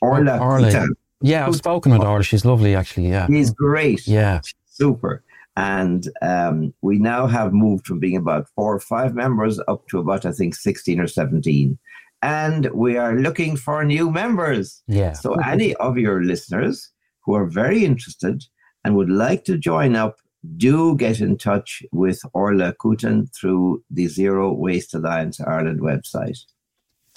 Orla. 0.00 0.38
Orla. 0.38 0.86
Yeah, 1.22 1.46
I've 1.46 1.56
spoken 1.56 1.92
with 1.92 2.02
Orla. 2.02 2.22
She's 2.22 2.44
lovely, 2.44 2.74
actually. 2.74 3.08
Yeah. 3.08 3.26
She's 3.26 3.50
great. 3.50 4.06
Yeah. 4.06 4.40
super. 4.66 5.22
And 5.56 6.08
um, 6.22 6.72
we 6.80 6.98
now 6.98 7.26
have 7.26 7.52
moved 7.52 7.86
from 7.86 7.98
being 7.98 8.16
about 8.16 8.48
four 8.54 8.74
or 8.74 8.80
five 8.80 9.14
members 9.14 9.60
up 9.68 9.86
to 9.88 9.98
about, 9.98 10.24
I 10.24 10.32
think, 10.32 10.54
16 10.54 10.98
or 11.00 11.06
17. 11.06 11.78
And 12.22 12.70
we 12.72 12.96
are 12.96 13.14
looking 13.14 13.56
for 13.56 13.84
new 13.84 14.10
members. 14.10 14.82
Yeah. 14.86 15.12
So, 15.12 15.34
any 15.34 15.74
of 15.76 15.98
your 15.98 16.22
listeners 16.22 16.90
who 17.24 17.34
are 17.34 17.46
very 17.46 17.84
interested 17.84 18.44
and 18.84 18.96
would 18.96 19.10
like 19.10 19.44
to 19.44 19.58
join 19.58 19.96
up, 19.96 20.16
do 20.56 20.96
get 20.96 21.20
in 21.20 21.36
touch 21.36 21.82
with 21.92 22.22
Orla 22.32 22.72
Coutan 22.74 23.34
through 23.34 23.82
the 23.90 24.06
Zero 24.06 24.52
Waste 24.52 24.94
Alliance 24.94 25.40
Ireland 25.40 25.80
website. 25.80 26.38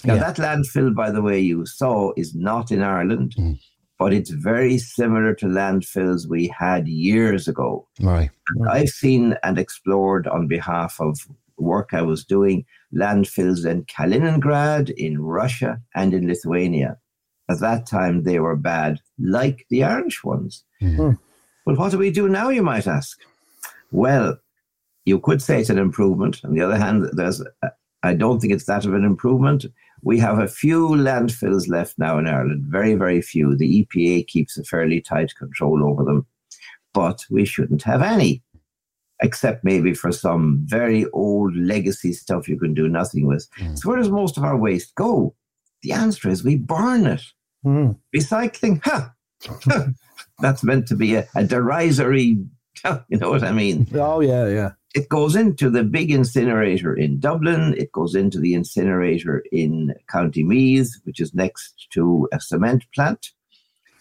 Now, 0.04 0.14
yeah. 0.14 0.32
that 0.32 0.36
landfill, 0.36 0.94
by 0.94 1.10
the 1.10 1.22
way, 1.22 1.40
you 1.40 1.66
saw 1.66 2.12
is 2.16 2.34
not 2.34 2.70
in 2.70 2.82
Ireland. 2.82 3.34
Mm 3.38 3.58
but 3.98 4.12
it's 4.12 4.30
very 4.30 4.78
similar 4.78 5.34
to 5.34 5.46
landfills 5.46 6.28
we 6.28 6.48
had 6.48 6.88
years 6.88 7.46
ago. 7.46 7.86
Right. 8.00 8.30
I've 8.68 8.88
seen 8.88 9.36
and 9.42 9.58
explored 9.58 10.26
on 10.26 10.48
behalf 10.48 11.00
of 11.00 11.18
work 11.56 11.90
I 11.92 12.02
was 12.02 12.24
doing 12.24 12.64
landfills 12.92 13.64
in 13.64 13.84
Kaliningrad, 13.84 14.90
in 14.90 15.22
Russia, 15.22 15.80
and 15.94 16.12
in 16.12 16.26
Lithuania. 16.26 16.98
At 17.48 17.60
that 17.60 17.86
time, 17.86 18.24
they 18.24 18.40
were 18.40 18.56
bad, 18.56 19.00
like 19.18 19.66
the 19.70 19.84
Irish 19.84 20.24
ones. 20.24 20.64
Mm-hmm. 20.82 21.12
Well, 21.66 21.76
what 21.76 21.92
do 21.92 21.98
we 21.98 22.10
do 22.10 22.28
now, 22.28 22.48
you 22.48 22.62
might 22.62 22.86
ask? 22.86 23.18
Well, 23.92 24.38
you 25.04 25.20
could 25.20 25.40
say 25.40 25.60
it's 25.60 25.70
an 25.70 25.78
improvement. 25.78 26.40
On 26.44 26.54
the 26.54 26.62
other 26.62 26.78
hand, 26.78 27.08
there's 27.12 27.42
I 28.02 28.12
don't 28.12 28.38
think 28.38 28.52
it's 28.52 28.66
that 28.66 28.84
of 28.84 28.92
an 28.92 29.04
improvement. 29.04 29.64
We 30.04 30.18
have 30.18 30.38
a 30.38 30.46
few 30.46 30.90
landfills 30.90 31.66
left 31.66 31.98
now 31.98 32.18
in 32.18 32.26
Ireland, 32.26 32.64
very, 32.66 32.94
very 32.94 33.22
few. 33.22 33.56
The 33.56 33.84
EPA 33.84 34.26
keeps 34.26 34.58
a 34.58 34.64
fairly 34.64 35.00
tight 35.00 35.34
control 35.34 35.82
over 35.82 36.04
them, 36.04 36.26
but 36.92 37.24
we 37.30 37.46
shouldn't 37.46 37.82
have 37.84 38.02
any, 38.02 38.42
except 39.22 39.64
maybe 39.64 39.94
for 39.94 40.12
some 40.12 40.60
very 40.66 41.06
old 41.12 41.56
legacy 41.56 42.12
stuff 42.12 42.48
you 42.48 42.58
can 42.58 42.74
do 42.74 42.86
nothing 42.86 43.26
with. 43.26 43.48
Mm. 43.58 43.78
So, 43.78 43.88
where 43.88 43.98
does 43.98 44.10
most 44.10 44.36
of 44.36 44.44
our 44.44 44.58
waste 44.58 44.94
go? 44.94 45.34
The 45.82 45.92
answer 45.92 46.28
is 46.28 46.44
we 46.44 46.56
burn 46.56 47.06
it. 47.06 47.22
Mm. 47.64 47.98
Recycling, 48.14 48.82
huh? 48.84 49.08
That's 50.40 50.62
meant 50.62 50.86
to 50.88 50.96
be 50.96 51.14
a, 51.14 51.26
a 51.34 51.44
derisory, 51.44 52.44
you 53.08 53.16
know 53.16 53.30
what 53.30 53.42
I 53.42 53.52
mean? 53.52 53.88
Oh, 53.94 54.20
yeah, 54.20 54.48
yeah 54.48 54.70
it 54.94 55.08
goes 55.08 55.34
into 55.34 55.68
the 55.68 55.82
big 55.82 56.10
incinerator 56.12 56.94
in 56.94 57.18
Dublin. 57.18 57.74
It 57.76 57.90
goes 57.90 58.14
into 58.14 58.38
the 58.38 58.54
incinerator 58.54 59.42
in 59.50 59.92
County 60.08 60.44
Meath, 60.44 61.00
which 61.02 61.20
is 61.20 61.34
next 61.34 61.88
to 61.90 62.28
a 62.32 62.40
cement 62.40 62.84
plant. 62.94 63.30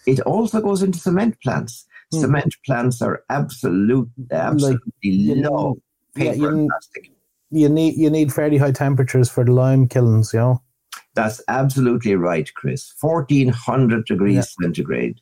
It 0.05 0.19
also 0.21 0.61
goes 0.61 0.83
into 0.83 0.99
cement 0.99 1.41
plants. 1.41 1.85
Mm. 2.13 2.21
Cement 2.21 2.55
plants 2.65 3.01
are 3.01 3.23
absolute, 3.29 4.09
absolutely 4.31 5.33
like, 5.33 5.49
low 5.49 5.77
paper 6.15 6.35
yeah, 6.35 6.49
you, 6.51 6.67
plastic. 6.69 7.11
You 7.49 7.69
need 7.69 7.95
you 7.97 8.09
need 8.09 8.31
fairly 8.31 8.57
high 8.57 8.71
temperatures 8.71 9.29
for 9.29 9.43
the 9.43 9.51
lime 9.51 9.87
kilns, 9.87 10.31
you 10.33 10.39
know. 10.39 10.61
That's 11.15 11.41
absolutely 11.47 12.15
right, 12.15 12.51
Chris. 12.53 12.93
Fourteen 12.99 13.49
hundred 13.49 14.05
degrees 14.05 14.35
yeah. 14.35 14.65
centigrade, 14.65 15.21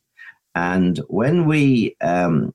and 0.56 1.00
when 1.08 1.46
we 1.46 1.96
um, 2.02 2.54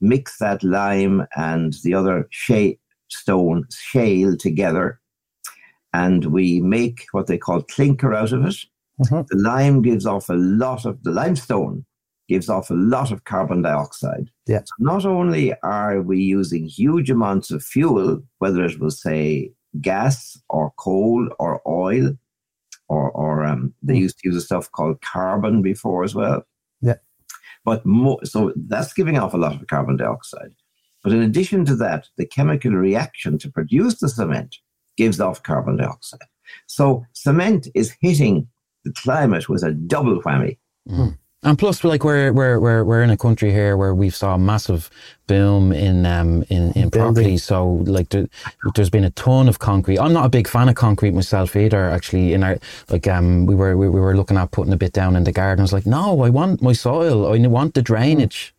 mix 0.00 0.38
that 0.38 0.62
lime 0.62 1.26
and 1.36 1.74
the 1.84 1.94
other 1.94 2.26
shale 2.30 2.74
stone 3.08 3.64
shale 3.70 4.36
together, 4.36 5.00
and 5.92 6.26
we 6.26 6.60
make 6.60 7.06
what 7.12 7.26
they 7.26 7.38
call 7.38 7.62
clinker 7.62 8.14
out 8.14 8.32
of 8.32 8.44
it. 8.44 8.56
Mm-hmm. 9.00 9.20
The 9.30 9.38
lime 9.38 9.82
gives 9.82 10.06
off 10.06 10.28
a 10.28 10.34
lot 10.34 10.84
of 10.84 11.02
the 11.04 11.12
limestone 11.12 11.84
gives 12.28 12.50
off 12.50 12.68
a 12.68 12.74
lot 12.74 13.10
of 13.10 13.24
carbon 13.24 13.62
dioxide. 13.62 14.28
Yeah. 14.46 14.58
So 14.58 14.74
not 14.80 15.06
only 15.06 15.54
are 15.62 16.02
we 16.02 16.20
using 16.20 16.66
huge 16.66 17.10
amounts 17.10 17.50
of 17.50 17.62
fuel, 17.62 18.22
whether 18.38 18.64
it 18.64 18.78
was 18.78 19.00
say 19.00 19.50
gas 19.80 20.38
or 20.50 20.72
coal 20.76 21.26
or 21.38 21.62
oil, 21.66 22.12
or 22.88 23.10
or 23.12 23.44
um, 23.44 23.72
they 23.82 23.94
Mm. 23.94 24.00
used 24.00 24.18
to 24.18 24.28
use 24.28 24.36
a 24.36 24.40
stuff 24.42 24.70
called 24.72 25.00
carbon 25.00 25.62
before 25.62 26.04
as 26.04 26.14
well. 26.14 26.42
But 27.68 27.84
more, 27.84 28.18
so 28.24 28.54
that's 28.56 28.94
giving 28.94 29.18
off 29.18 29.34
a 29.34 29.36
lot 29.36 29.54
of 29.54 29.66
carbon 29.66 29.98
dioxide. 29.98 30.54
But 31.04 31.12
in 31.12 31.20
addition 31.20 31.66
to 31.66 31.76
that, 31.76 32.08
the 32.16 32.24
chemical 32.24 32.70
reaction 32.70 33.36
to 33.40 33.52
produce 33.52 34.00
the 34.00 34.08
cement 34.08 34.56
gives 34.96 35.20
off 35.20 35.42
carbon 35.42 35.76
dioxide. 35.76 36.30
So 36.66 37.04
cement 37.12 37.68
is 37.74 37.94
hitting 38.00 38.48
the 38.86 38.92
climate 38.94 39.50
with 39.50 39.62
a 39.62 39.72
double 39.72 40.22
whammy. 40.22 40.56
Hmm. 40.88 41.08
And 41.44 41.56
plus, 41.56 41.84
like 41.84 42.02
we're 42.02 42.32
we're 42.32 42.58
we're 42.58 42.82
we're 42.82 43.02
in 43.02 43.10
a 43.10 43.16
country 43.16 43.52
here 43.52 43.76
where 43.76 43.94
we've 43.94 44.14
saw 44.14 44.34
a 44.34 44.38
massive 44.38 44.90
boom 45.28 45.72
in 45.72 46.04
um 46.04 46.42
in 46.48 46.72
in 46.72 46.90
property. 46.90 47.38
So 47.38 47.74
like 47.86 48.08
there, 48.08 48.26
there's 48.74 48.90
been 48.90 49.04
a 49.04 49.10
ton 49.10 49.48
of 49.48 49.60
concrete. 49.60 50.00
I'm 50.00 50.12
not 50.12 50.26
a 50.26 50.28
big 50.28 50.48
fan 50.48 50.68
of 50.68 50.74
concrete 50.74 51.12
myself 51.12 51.54
either. 51.54 51.90
Actually, 51.90 52.32
in 52.32 52.42
our 52.42 52.58
like 52.88 53.06
um 53.06 53.46
we 53.46 53.54
were 53.54 53.76
we, 53.76 53.88
we 53.88 54.00
were 54.00 54.16
looking 54.16 54.36
at 54.36 54.50
putting 54.50 54.72
a 54.72 54.76
bit 54.76 54.92
down 54.92 55.14
in 55.14 55.22
the 55.22 55.30
garden. 55.30 55.60
I 55.60 55.62
was 55.62 55.72
like, 55.72 55.86
no, 55.86 56.22
I 56.22 56.28
want 56.28 56.60
my 56.60 56.72
soil. 56.72 57.32
I 57.32 57.46
want 57.46 57.74
the 57.74 57.82
drainage. 57.82 58.52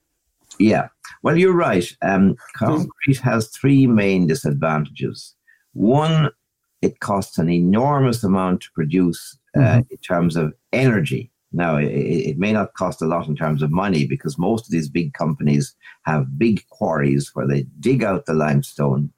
Yeah. 0.57 0.87
Well, 1.21 1.37
you're 1.37 1.53
right. 1.53 1.85
Um, 2.01 2.37
concrete 2.55 3.19
has 3.21 3.49
three 3.49 3.87
main 3.87 4.27
disadvantages. 4.27 5.35
One, 5.73 6.29
it 6.81 7.01
costs 7.01 7.37
an 7.37 7.49
enormous 7.49 8.23
amount 8.23 8.61
to 8.61 8.71
produce 8.73 9.37
uh, 9.57 9.81
in 9.89 9.97
terms 9.97 10.37
of 10.37 10.53
energy. 10.71 11.29
Now, 11.51 11.77
it, 11.77 11.87
it 11.87 12.37
may 12.37 12.53
not 12.53 12.73
cost 12.75 13.01
a 13.01 13.05
lot 13.05 13.27
in 13.27 13.35
terms 13.35 13.61
of 13.63 13.71
money 13.71 14.05
because 14.05 14.37
most 14.37 14.65
of 14.67 14.71
these 14.71 14.89
big 14.89 15.13
companies 15.13 15.75
have 16.03 16.37
big 16.37 16.67
quarries 16.69 17.31
where 17.33 17.47
they 17.47 17.65
dig 17.79 18.03
out 18.03 18.25
the 18.25 18.33
limestone. 18.33 19.11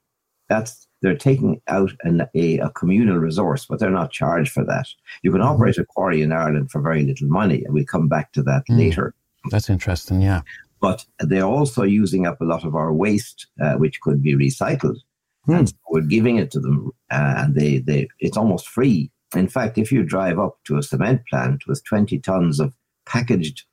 That's 0.49 0.87
they're 1.01 1.17
taking 1.17 1.59
out 1.67 1.91
an, 2.03 2.27
a, 2.35 2.59
a 2.59 2.69
communal 2.69 3.17
resource, 3.17 3.65
but 3.67 3.79
they're 3.79 3.89
not 3.89 4.11
charged 4.11 4.51
for 4.51 4.63
that. 4.65 4.85
You 5.23 5.31
can 5.31 5.41
operate 5.41 5.77
a 5.79 5.85
quarry 5.85 6.21
in 6.21 6.31
Ireland 6.31 6.69
for 6.71 6.79
very 6.81 7.03
little 7.03 7.27
money, 7.27 7.63
and 7.65 7.73
we'll 7.73 7.85
come 7.85 8.07
back 8.07 8.31
to 8.33 8.43
that 8.43 8.63
Mm. 8.69 8.77
later 8.77 9.15
That's 9.49 9.69
interesting. 9.69 10.21
Yeah. 10.21 10.41
but 10.79 11.03
they're 11.19 11.43
also 11.43 11.83
using 11.83 12.25
up 12.27 12.39
a 12.41 12.45
lot 12.45 12.63
of 12.63 12.75
our 12.75 12.93
waste, 12.93 13.47
uh, 13.61 13.73
which 13.75 13.99
could 14.01 14.21
be 14.21 14.35
recycled. 14.35 14.97
Hmm. 15.45 15.53
And 15.53 15.69
so 15.69 15.75
we're 15.89 16.01
giving 16.01 16.37
it 16.37 16.51
to 16.51 16.59
them, 16.59 16.91
uh, 17.09 17.33
and 17.37 17.55
they, 17.55 17.79
they 17.79 18.07
it's 18.19 18.37
almost 18.37 18.67
free. 18.67 19.11
In 19.35 19.47
fact, 19.47 19.77
if 19.77 19.91
you 19.91 20.03
drive 20.03 20.39
up 20.39 20.57
to 20.65 20.77
a 20.77 20.83
cement 20.83 21.21
plant 21.29 21.63
with 21.67 21.83
20 21.85 22.19
tons 22.19 22.59
of 22.59 22.73
packaged, 23.05 23.63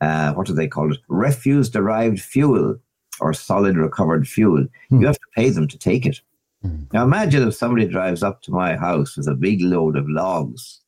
uh, 0.00 0.32
what 0.32 0.46
do 0.46 0.52
they 0.54 0.68
call 0.68 0.92
it, 0.92 0.98
refuse 1.08 1.68
derived 1.70 2.20
fuel 2.20 2.76
or 3.20 3.32
solid 3.32 3.76
recovered 3.76 4.26
fuel, 4.26 4.66
Hmm. 4.88 5.00
you 5.00 5.06
have 5.06 5.16
to 5.16 5.26
pay 5.36 5.50
them 5.50 5.68
to 5.68 5.78
take 5.78 6.06
it. 6.06 6.20
Hmm. 6.62 6.84
Now 6.92 7.04
imagine 7.04 7.46
if 7.46 7.54
somebody 7.54 7.86
drives 7.86 8.22
up 8.22 8.42
to 8.42 8.50
my 8.50 8.76
house 8.76 9.16
with 9.16 9.28
a 9.28 9.34
big 9.34 9.60
load 9.60 9.96
of 9.96 10.08
logs 10.08 10.80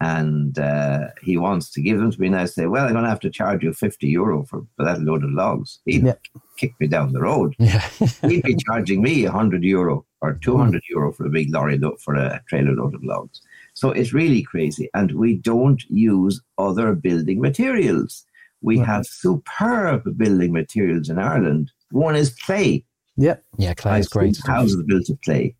and 0.00 0.58
uh, 0.58 1.08
he 1.22 1.36
wants 1.36 1.70
to 1.70 1.80
give 1.80 1.98
them 1.98 2.10
to 2.10 2.20
me, 2.20 2.26
and 2.26 2.36
I 2.36 2.46
say, 2.46 2.66
Well, 2.66 2.84
I'm 2.86 2.92
going 2.92 3.04
to 3.04 3.08
have 3.10 3.20
to 3.20 3.30
charge 3.30 3.62
you 3.62 3.72
50 3.72 4.06
euro 4.08 4.44
for, 4.44 4.66
for 4.76 4.84
that 4.84 5.00
load 5.00 5.22
of 5.22 5.30
logs. 5.30 5.78
He'd 5.84 6.02
Yeah. 6.04 6.14
kick 6.58 6.72
me 6.80 6.88
down 6.88 7.12
the 7.12 7.20
road. 7.22 7.54
Yeah. 7.58 7.86
He'd 8.28 8.42
be 8.42 8.56
charging 8.66 9.00
me 9.00 9.22
100 9.24 9.62
euro 9.62 10.04
or 10.20 10.34
200 10.34 10.82
euro 10.90 11.12
for 11.12 11.26
a 11.26 11.30
big 11.30 11.52
lorry 11.54 11.78
load, 11.78 12.00
for 12.00 12.14
a 12.16 12.42
trailer 12.48 12.72
load 12.74 12.94
of 12.96 13.04
logs. 13.04 13.40
So 13.74 13.90
it's 13.90 14.12
really 14.12 14.42
crazy. 14.42 14.88
And 14.94 15.12
we 15.12 15.36
don't 15.36 15.82
use 15.88 16.40
other 16.58 16.94
building 16.94 17.40
materials. 17.40 18.24
We 18.60 18.78
Right. 18.78 18.86
have 18.86 19.06
superb 19.06 20.16
building 20.16 20.52
materials 20.52 21.08
in 21.08 21.18
Ireland. 21.18 21.72
One 21.90 22.14
is 22.16 22.30
clay. 22.34 22.84
Yeah. 23.16 23.36
yeah. 23.58 23.74
Clay 23.74 24.00
is 24.00 24.08
great 24.08 24.34
seen 24.36 24.42
stuff. 24.42 24.56
Houses 24.56 24.82
built 24.86 25.08
of 25.08 25.20
clay. 25.22 25.54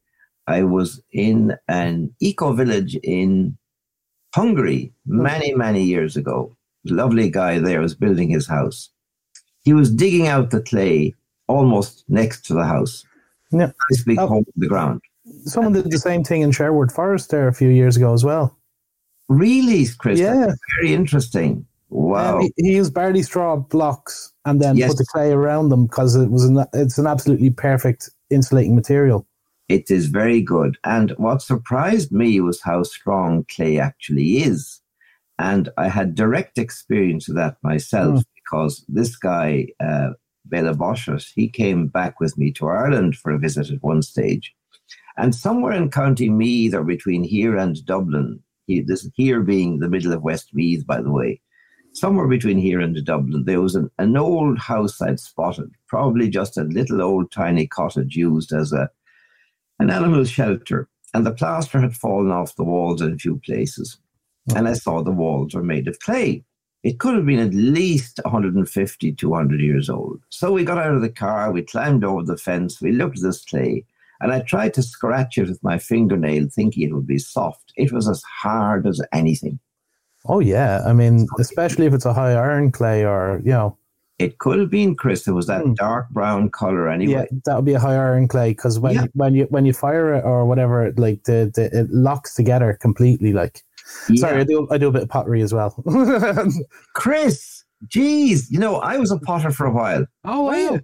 I 0.46 0.62
was 0.62 1.00
in 1.12 1.56
an 1.68 2.14
eco 2.20 2.52
village 2.52 2.96
in 3.02 3.56
Hungary 4.34 4.92
mm-hmm. 5.08 5.22
many, 5.22 5.54
many 5.54 5.82
years 5.82 6.16
ago. 6.16 6.56
A 6.88 6.92
lovely 6.92 7.30
guy 7.30 7.58
there 7.58 7.80
was 7.80 7.94
building 7.94 8.28
his 8.30 8.46
house. 8.46 8.90
He 9.64 9.72
was 9.72 9.90
digging 9.90 10.26
out 10.26 10.50
the 10.50 10.60
clay 10.60 11.14
almost 11.46 12.04
next 12.08 12.44
to 12.46 12.54
the 12.54 12.64
house. 12.64 13.04
Yeah. 13.50 13.70
This 13.90 14.04
big 14.04 14.18
Oh. 14.18 14.26
hole 14.26 14.38
in 14.38 14.60
the 14.60 14.68
ground. 14.68 15.00
Someone 15.44 15.72
did 15.72 15.90
the 15.90 15.98
same 15.98 16.24
thing 16.24 16.42
in 16.42 16.50
Sherwood 16.52 16.90
Forest 16.92 17.30
there 17.30 17.48
a 17.48 17.54
few 17.54 17.68
years 17.68 17.96
ago 17.96 18.12
as 18.12 18.24
well. 18.24 18.58
Really, 19.28 19.86
Chris? 19.98 20.18
Yeah. 20.18 20.52
Very 20.80 20.94
interesting. 20.94 21.64
Wow. 21.90 22.38
Um, 22.38 22.42
he, 22.42 22.52
he 22.56 22.76
used 22.76 22.92
barley 22.94 23.22
straw 23.22 23.56
blocks 23.56 24.32
and 24.44 24.60
then 24.60 24.76
Yes. 24.76 24.90
put 24.90 24.98
the 24.98 25.06
clay 25.12 25.30
around 25.32 25.68
them 25.68 25.86
because 25.86 26.16
it 26.16 26.30
was 26.30 26.44
an, 26.44 26.64
it's 26.72 26.98
an 26.98 27.06
absolutely 27.06 27.50
perfect 27.50 28.10
insulating 28.30 28.74
material. 28.74 29.26
It 29.68 29.90
is 29.90 30.06
very 30.06 30.42
good. 30.42 30.76
And 30.84 31.12
what 31.12 31.40
surprised 31.42 32.10
me 32.12 32.40
was 32.40 32.60
how 32.60 32.82
strong 32.82 33.44
clay 33.54 33.78
actually 33.78 34.38
is. 34.38 34.80
And 35.38 35.68
I 35.78 35.88
had 35.88 36.14
direct 36.14 36.58
experience 36.58 37.28
of 37.28 37.36
that 37.36 37.56
myself 37.62 38.20
Mm. 38.20 38.24
because 38.34 38.84
this 38.88 39.16
guy, 39.16 39.68
uh, 39.80 40.10
Bela 40.46 40.74
Boschert, 40.74 41.26
he 41.34 41.48
came 41.48 41.86
back 41.86 42.20
with 42.20 42.36
me 42.36 42.50
to 42.52 42.66
Ireland 42.68 43.16
for 43.16 43.30
a 43.32 43.38
visit 43.38 43.70
at 43.70 43.82
one 43.82 44.02
stage. 44.02 44.54
And 45.16 45.34
somewhere 45.34 45.72
in 45.72 45.90
County 45.90 46.30
Meath 46.30 46.74
or 46.74 46.84
between 46.84 47.24
here 47.24 47.56
and 47.56 47.84
Dublin, 47.84 48.40
he, 48.66 48.80
this 48.80 49.08
here 49.14 49.40
being 49.40 49.78
the 49.78 49.88
middle 49.88 50.12
of 50.12 50.22
Westmeath, 50.22 50.86
by 50.86 51.00
the 51.02 51.10
way, 51.10 51.40
somewhere 51.92 52.28
between 52.28 52.58
here 52.58 52.80
and 52.80 53.04
Dublin, 53.04 53.44
there 53.44 53.60
was 53.60 53.74
an, 53.74 53.90
an 53.98 54.16
old 54.16 54.58
house 54.58 55.00
I'd 55.00 55.20
spotted, 55.20 55.70
probably 55.86 56.28
just 56.28 56.56
a 56.56 56.64
little 56.64 57.02
old 57.02 57.30
tiny 57.30 57.66
cottage 57.66 58.16
used 58.16 58.52
as 58.52 58.72
a 58.72 58.88
an 59.78 59.90
animal 59.90 60.24
shelter, 60.24 60.88
and 61.12 61.26
the 61.26 61.32
plaster 61.32 61.80
had 61.80 61.96
fallen 61.96 62.30
off 62.30 62.54
the 62.54 62.62
walls 62.62 63.02
in 63.02 63.14
a 63.14 63.18
few 63.18 63.38
places. 63.44 63.98
Hmm. 64.48 64.58
And 64.58 64.68
I 64.68 64.74
saw 64.74 65.02
the 65.02 65.10
walls 65.10 65.54
were 65.54 65.62
made 65.62 65.88
of 65.88 65.98
clay. 66.00 66.44
It 66.82 66.98
could 66.98 67.14
have 67.14 67.26
been 67.26 67.38
at 67.38 67.54
least 67.54 68.20
150, 68.24 69.12
200 69.12 69.60
years 69.60 69.88
old. 69.88 70.20
So 70.30 70.52
we 70.52 70.64
got 70.64 70.78
out 70.78 70.94
of 70.94 71.02
the 71.02 71.08
car, 71.08 71.52
we 71.52 71.62
climbed 71.62 72.04
over 72.04 72.22
the 72.22 72.36
fence, 72.36 72.80
we 72.80 72.92
looked 72.92 73.18
at 73.18 73.22
this 73.22 73.44
clay, 73.44 73.84
and 74.22 74.32
I 74.32 74.40
tried 74.40 74.72
to 74.74 74.82
scratch 74.82 75.36
it 75.36 75.48
with 75.48 75.62
my 75.62 75.78
fingernail, 75.78 76.48
thinking 76.50 76.88
it 76.88 76.94
would 76.94 77.06
be 77.06 77.18
soft. 77.18 77.72
It 77.76 77.92
was 77.92 78.08
as 78.08 78.22
hard 78.22 78.86
as 78.86 79.00
anything. 79.12 79.58
Oh 80.26 80.38
yeah, 80.40 80.82
I 80.86 80.92
mean, 80.92 81.26
especially 81.40 81.86
if 81.86 81.92
it's 81.94 82.06
a 82.06 82.12
high 82.14 82.32
iron 82.32 82.70
clay 82.72 83.04
or 83.04 83.40
you 83.44 83.50
know, 83.50 83.76
It 84.18 84.38
could 84.38 84.58
have 84.60 84.70
been, 84.70 84.94
Chris, 84.94 85.26
it 85.26 85.32
was 85.32 85.46
that 85.48 85.62
Hmm. 85.64 85.74
dark 85.74 86.08
brown 86.10 86.48
color 86.50 86.88
anyway. 86.88 87.26
yeah, 87.30 87.38
that 87.44 87.56
would 87.56 87.64
be 87.64 87.74
a 87.74 87.80
high 87.80 87.96
iron 87.96 88.28
clay 88.28 88.50
because 88.50 88.78
when 88.78 88.94
Yeah. 88.94 89.06
when 89.14 89.34
you 89.34 89.46
when 89.50 89.64
you 89.66 89.72
fire 89.72 90.14
it 90.14 90.24
or 90.24 90.46
whatever, 90.46 90.92
like 90.96 91.24
the, 91.24 91.50
the 91.54 91.64
it 91.80 91.90
locks 91.90 92.34
together 92.34 92.78
completely. 92.80 93.32
Like, 93.32 93.62
sorry, 94.14 94.40
I 94.40 94.44
do 94.44 94.68
I 94.70 94.78
do 94.78 94.88
a 94.88 94.92
bit 94.92 95.02
of 95.02 95.08
pottery 95.08 95.42
as 95.42 95.52
well. 95.52 95.74
Chris, 96.94 97.64
geez, 97.88 98.50
you 98.50 98.58
know, 98.58 98.76
I 98.76 98.96
was 98.98 99.10
a 99.10 99.18
potter 99.18 99.50
for 99.50 99.66
a 99.66 99.72
while. 99.72 100.06
Oh 100.24 100.42
wow. 100.42 100.78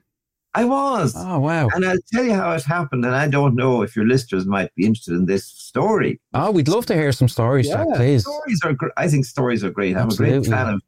I 0.58 0.64
was. 0.64 1.14
Oh 1.16 1.38
wow. 1.38 1.68
And 1.72 1.84
I'll 1.84 1.98
tell 2.12 2.24
you 2.24 2.34
how 2.34 2.50
it 2.52 2.64
happened. 2.64 3.04
And 3.04 3.14
I 3.14 3.28
don't 3.28 3.54
know 3.54 3.82
if 3.82 3.94
your 3.94 4.06
listeners 4.06 4.44
might 4.44 4.74
be 4.74 4.86
interested 4.86 5.14
in 5.14 5.26
this 5.26 5.44
story. 5.44 6.20
Oh, 6.34 6.50
we'd 6.50 6.66
love 6.66 6.84
to 6.86 6.94
hear 6.94 7.12
some 7.12 7.28
stories, 7.28 7.68
Jack, 7.68 7.86
please. 7.94 8.22
Stories 8.22 8.60
are, 8.64 8.72
gr- 8.72 8.96
I 8.96 9.06
think 9.06 9.24
stories 9.24 9.62
are 9.62 9.70
great. 9.70 9.96
I'm 9.96 10.10
a 10.10 10.16
great 10.16 10.46
fan 10.46 10.74
of 10.74 10.82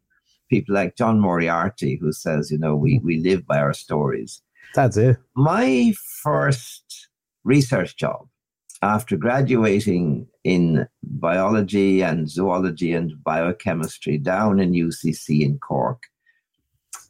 people 0.48 0.74
like 0.74 0.96
John 0.96 1.20
Moriarty, 1.20 1.98
who 2.00 2.12
says, 2.12 2.50
you 2.50 2.58
know, 2.58 2.74
we, 2.74 2.98
we 3.04 3.18
live 3.20 3.46
by 3.46 3.58
our 3.58 3.72
stories. 3.72 4.42
That's 4.74 4.96
it. 4.96 5.18
My 5.36 5.94
first 6.22 7.08
research 7.44 7.96
job 7.96 8.26
after 8.82 9.16
graduating 9.16 10.26
in 10.42 10.88
biology 11.04 12.02
and 12.02 12.28
zoology 12.28 12.92
and 12.92 13.22
biochemistry 13.22 14.18
down 14.18 14.58
in 14.58 14.72
UCC 14.72 15.42
in 15.42 15.58
Cork, 15.58 16.02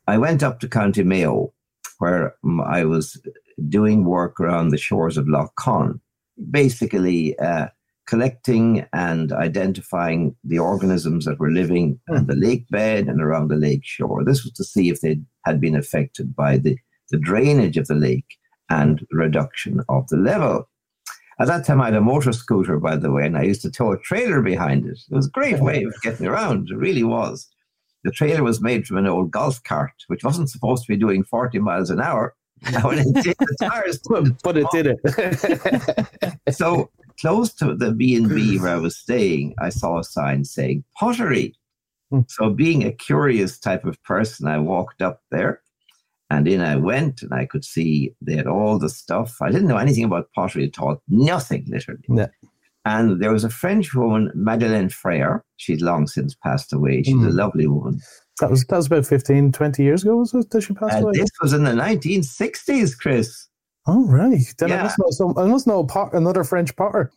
I 0.06 0.18
went 0.18 0.42
up 0.42 0.60
to 0.60 0.68
County 0.68 1.04
Mayo, 1.04 1.54
where 2.00 2.34
um, 2.44 2.60
I 2.60 2.84
was 2.84 3.20
doing 3.68 4.04
work 4.04 4.40
around 4.40 4.68
the 4.68 4.78
shores 4.78 5.16
of 5.16 5.28
Lough 5.28 5.52
Conn, 5.56 6.00
basically 6.50 7.38
uh, 7.38 7.68
collecting 8.06 8.86
and 8.92 9.32
identifying 9.32 10.34
the 10.42 10.58
organisms 10.58 11.26
that 11.26 11.38
were 11.38 11.50
living 11.50 12.00
on 12.10 12.26
the 12.26 12.34
lake 12.34 12.66
bed 12.70 13.06
and 13.06 13.20
around 13.20 13.48
the 13.48 13.56
lake 13.56 13.84
shore. 13.84 14.24
This 14.24 14.42
was 14.42 14.52
to 14.54 14.64
see 14.64 14.88
if 14.88 15.02
they 15.02 15.20
had 15.44 15.60
been 15.60 15.76
affected 15.76 16.34
by 16.34 16.56
the, 16.56 16.76
the 17.10 17.18
drainage 17.18 17.76
of 17.76 17.86
the 17.86 17.94
lake 17.94 18.36
and 18.70 19.06
reduction 19.12 19.80
of 19.88 20.08
the 20.08 20.16
level. 20.16 20.68
At 21.38 21.48
that 21.48 21.66
time, 21.66 21.80
I 21.80 21.86
had 21.86 21.94
a 21.94 22.00
motor 22.00 22.32
scooter, 22.32 22.78
by 22.78 22.96
the 22.96 23.10
way, 23.10 23.26
and 23.26 23.36
I 23.36 23.42
used 23.42 23.62
to 23.62 23.70
tow 23.70 23.92
a 23.92 23.98
trailer 23.98 24.40
behind 24.42 24.86
it. 24.86 24.98
It 25.10 25.14
was 25.14 25.26
a 25.26 25.30
great 25.30 25.60
way 25.68 25.84
of 25.84 25.94
getting 26.02 26.26
around. 26.26 26.70
It 26.70 26.76
really 26.76 27.04
was. 27.04 27.46
The 28.04 28.10
trailer 28.10 28.42
was 28.42 28.60
made 28.60 28.86
from 28.86 28.98
an 28.98 29.06
old 29.06 29.30
golf 29.30 29.62
cart, 29.64 29.92
which 30.06 30.24
wasn't 30.24 30.50
supposed 30.50 30.84
to 30.84 30.92
be 30.92 30.96
doing 30.96 31.22
40 31.22 31.58
miles 31.58 31.90
an 31.90 32.00
hour. 32.00 32.34
Now, 32.72 32.90
it 32.90 33.04
did, 33.22 33.36
the 33.38 33.56
tires 33.60 34.00
But, 34.08 34.42
but 34.42 34.56
it 34.58 34.66
did 34.70 34.98
it. 35.02 36.54
so 36.54 36.90
close 37.20 37.54
to 37.54 37.74
the 37.74 37.92
B 37.92 38.14
and 38.16 38.28
B 38.28 38.58
where 38.58 38.74
I 38.74 38.78
was 38.78 38.96
staying, 38.96 39.54
I 39.58 39.70
saw 39.70 39.98
a 39.98 40.04
sign 40.04 40.44
saying 40.44 40.84
pottery, 40.98 41.54
Mm. 42.12 42.28
So, 42.30 42.50
being 42.50 42.84
a 42.84 42.92
curious 42.92 43.58
type 43.58 43.84
of 43.84 44.02
person, 44.02 44.48
I 44.48 44.58
walked 44.58 45.02
up 45.02 45.22
there 45.30 45.62
and 46.28 46.46
in 46.48 46.60
I 46.60 46.76
went 46.76 47.22
and 47.22 47.32
I 47.32 47.46
could 47.46 47.64
see 47.64 48.14
they 48.20 48.36
had 48.36 48.46
all 48.46 48.78
the 48.78 48.88
stuff. 48.88 49.36
I 49.40 49.50
didn't 49.50 49.68
know 49.68 49.76
anything 49.76 50.04
about 50.04 50.32
pottery 50.34 50.64
at 50.64 50.78
all, 50.78 51.02
nothing 51.08 51.64
literally. 51.68 52.02
And 52.84 53.20
there 53.20 53.32
was 53.32 53.44
a 53.44 53.50
French 53.50 53.94
woman, 53.94 54.30
Madeleine 54.34 54.88
Freyer. 54.88 55.44
She's 55.56 55.82
long 55.82 56.06
since 56.06 56.34
passed 56.34 56.72
away. 56.72 57.02
She's 57.02 57.14
mm. 57.14 57.26
a 57.26 57.30
lovely 57.30 57.66
woman. 57.66 58.00
That 58.40 58.50
was 58.50 58.64
that 58.64 58.76
was 58.76 58.86
about 58.86 59.04
15, 59.04 59.52
20 59.52 59.82
years 59.82 60.02
ago, 60.02 60.16
was 60.16 60.32
it, 60.32 60.48
that 60.50 60.62
she 60.62 60.72
passed 60.72 60.96
uh, 60.96 61.02
away? 61.02 61.12
This 61.14 61.30
was 61.42 61.52
in 61.52 61.64
the 61.64 61.72
1960s, 61.72 62.96
Chris. 62.96 63.48
Oh, 63.86 64.06
right. 64.06 64.54
Then 64.58 64.70
yeah. 64.70 64.80
I 64.80 64.82
must 64.84 64.98
know, 64.98 65.10
some, 65.10 65.38
I 65.38 65.44
must 65.44 65.66
know 65.66 65.84
pot, 65.84 66.14
another 66.14 66.44
French 66.44 66.74
potter. 66.76 67.10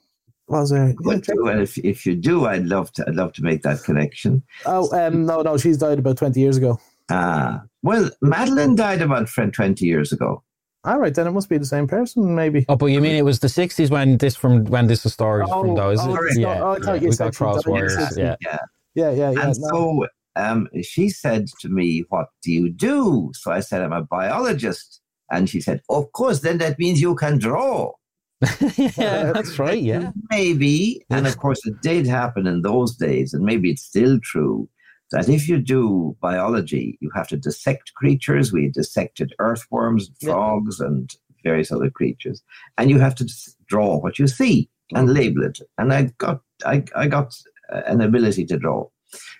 Was 0.48 0.72
there? 0.72 0.94
Yeah, 1.06 1.20
and 1.28 1.62
if, 1.62 1.78
if 1.78 2.06
you 2.06 2.16
do, 2.16 2.46
I'd 2.46 2.66
love 2.66 2.92
to 2.94 3.06
I'd 3.08 3.16
love 3.16 3.32
to 3.34 3.44
make 3.44 3.64
that 3.64 3.84
connection. 3.84 4.44
Oh, 4.66 4.92
um, 4.92 5.26
no, 5.26 5.42
no, 5.42 5.58
she's 5.58 5.78
died 5.78 6.00
about 6.00 6.18
20 6.18 6.38
years 6.38 6.58
ago. 6.58 6.80
Ah, 7.10 7.64
well, 7.82 8.10
Madeline 8.22 8.76
died 8.76 9.02
about 9.02 9.30
20 9.30 9.86
years 9.86 10.12
ago. 10.12 10.44
All 10.86 11.00
right, 11.00 11.16
then 11.16 11.28
it 11.28 11.32
must 11.32 11.48
be 11.48 11.58
the 11.58 11.66
same 11.66 11.88
person, 11.88 12.36
maybe. 12.36 12.66
Oh, 12.68 12.76
but 12.76 12.88
you 12.88 13.00
mean 13.00 13.16
it 13.16 13.24
was 13.24 13.40
the 13.40 13.48
'60s 13.48 13.90
when 13.90 14.18
this 14.18 14.36
from 14.36 14.66
when 14.66 14.88
this 14.88 15.06
was 15.06 15.14
started 15.14 15.48
oh, 15.50 15.62
from 15.62 15.76
those? 15.76 16.00
Oh, 16.02 16.18
yeah, 16.36 16.62
oh, 16.62 16.78
I 16.86 16.96
yeah. 16.96 17.10
we 17.10 17.16
got 17.16 17.34
cross 17.34 17.66
wires. 17.66 18.18
Yeah. 18.18 18.36
yeah, 18.42 18.58
yeah, 18.94 19.12
yeah, 19.12 19.32
yeah. 19.32 19.48
And 19.48 19.56
no. 19.60 19.70
so 19.70 20.08
um, 20.36 20.68
she 20.82 21.08
said 21.10 21.48
to 21.62 21.70
me, 21.70 22.04
"What 22.10 22.28
do 22.42 22.52
you 22.52 22.70
do?" 22.70 23.32
So 23.34 23.52
I 23.52 23.62
said, 23.62 23.82
"I'm 23.82 23.94
a 23.94 24.04
biologist," 24.04 25.00
and 25.32 25.50
she 25.50 25.62
said, 25.62 25.82
"Of 25.90 26.12
course, 26.12 26.42
then 26.42 26.58
that 26.58 26.78
means 26.78 27.00
you 27.00 27.16
can 27.16 27.38
draw." 27.38 27.94
yeah, 28.76 29.32
that's 29.32 29.58
right. 29.58 29.82
Yeah, 29.82 30.12
maybe, 30.30 31.06
and 31.10 31.26
of 31.26 31.38
course, 31.38 31.66
it 31.66 31.82
did 31.82 32.06
happen 32.08 32.46
in 32.46 32.62
those 32.62 32.98
days, 32.98 33.34
and 33.34 33.46
maybe 33.46 33.72
it's 33.72 33.84
still 33.84 34.20
true 34.20 34.68
that 35.14 35.30
if 35.30 35.48
you 35.48 35.60
do 35.60 36.18
biology, 36.20 36.98
you 37.00 37.12
have 37.14 37.28
to 37.28 37.38
dissect 37.38 37.94
creatures. 37.94 38.52
We 38.52 38.70
dissected 38.70 39.36
earthworms, 39.38 40.10
frogs, 40.22 40.80
yeah. 40.80 40.88
and 40.88 41.16
various 41.44 41.72
other 41.72 41.92
creatures, 41.92 42.42
and 42.80 42.90
you 42.90 43.00
have 43.00 43.14
to 43.16 43.30
draw 43.68 44.00
what 44.00 44.18
you 44.18 44.28
see 44.28 44.70
and 44.96 45.08
mm. 45.08 45.14
label 45.14 45.44
it. 45.44 45.60
And 45.78 45.94
I 45.94 46.12
got 46.18 46.42
I, 46.66 46.84
I 46.96 47.08
got 47.08 47.36
an 47.70 48.02
ability 48.02 48.46
to 48.48 48.58
draw. 48.58 48.88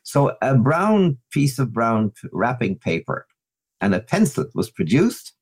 So 0.04 0.38
a 0.44 0.56
brown 0.56 1.18
piece 1.32 1.58
of 1.58 1.74
brown 1.74 2.12
wrapping 2.32 2.78
paper 2.78 3.26
and 3.82 3.96
a 3.96 4.00
pencil 4.00 4.46
was 4.54 4.70
produced, 4.70 5.34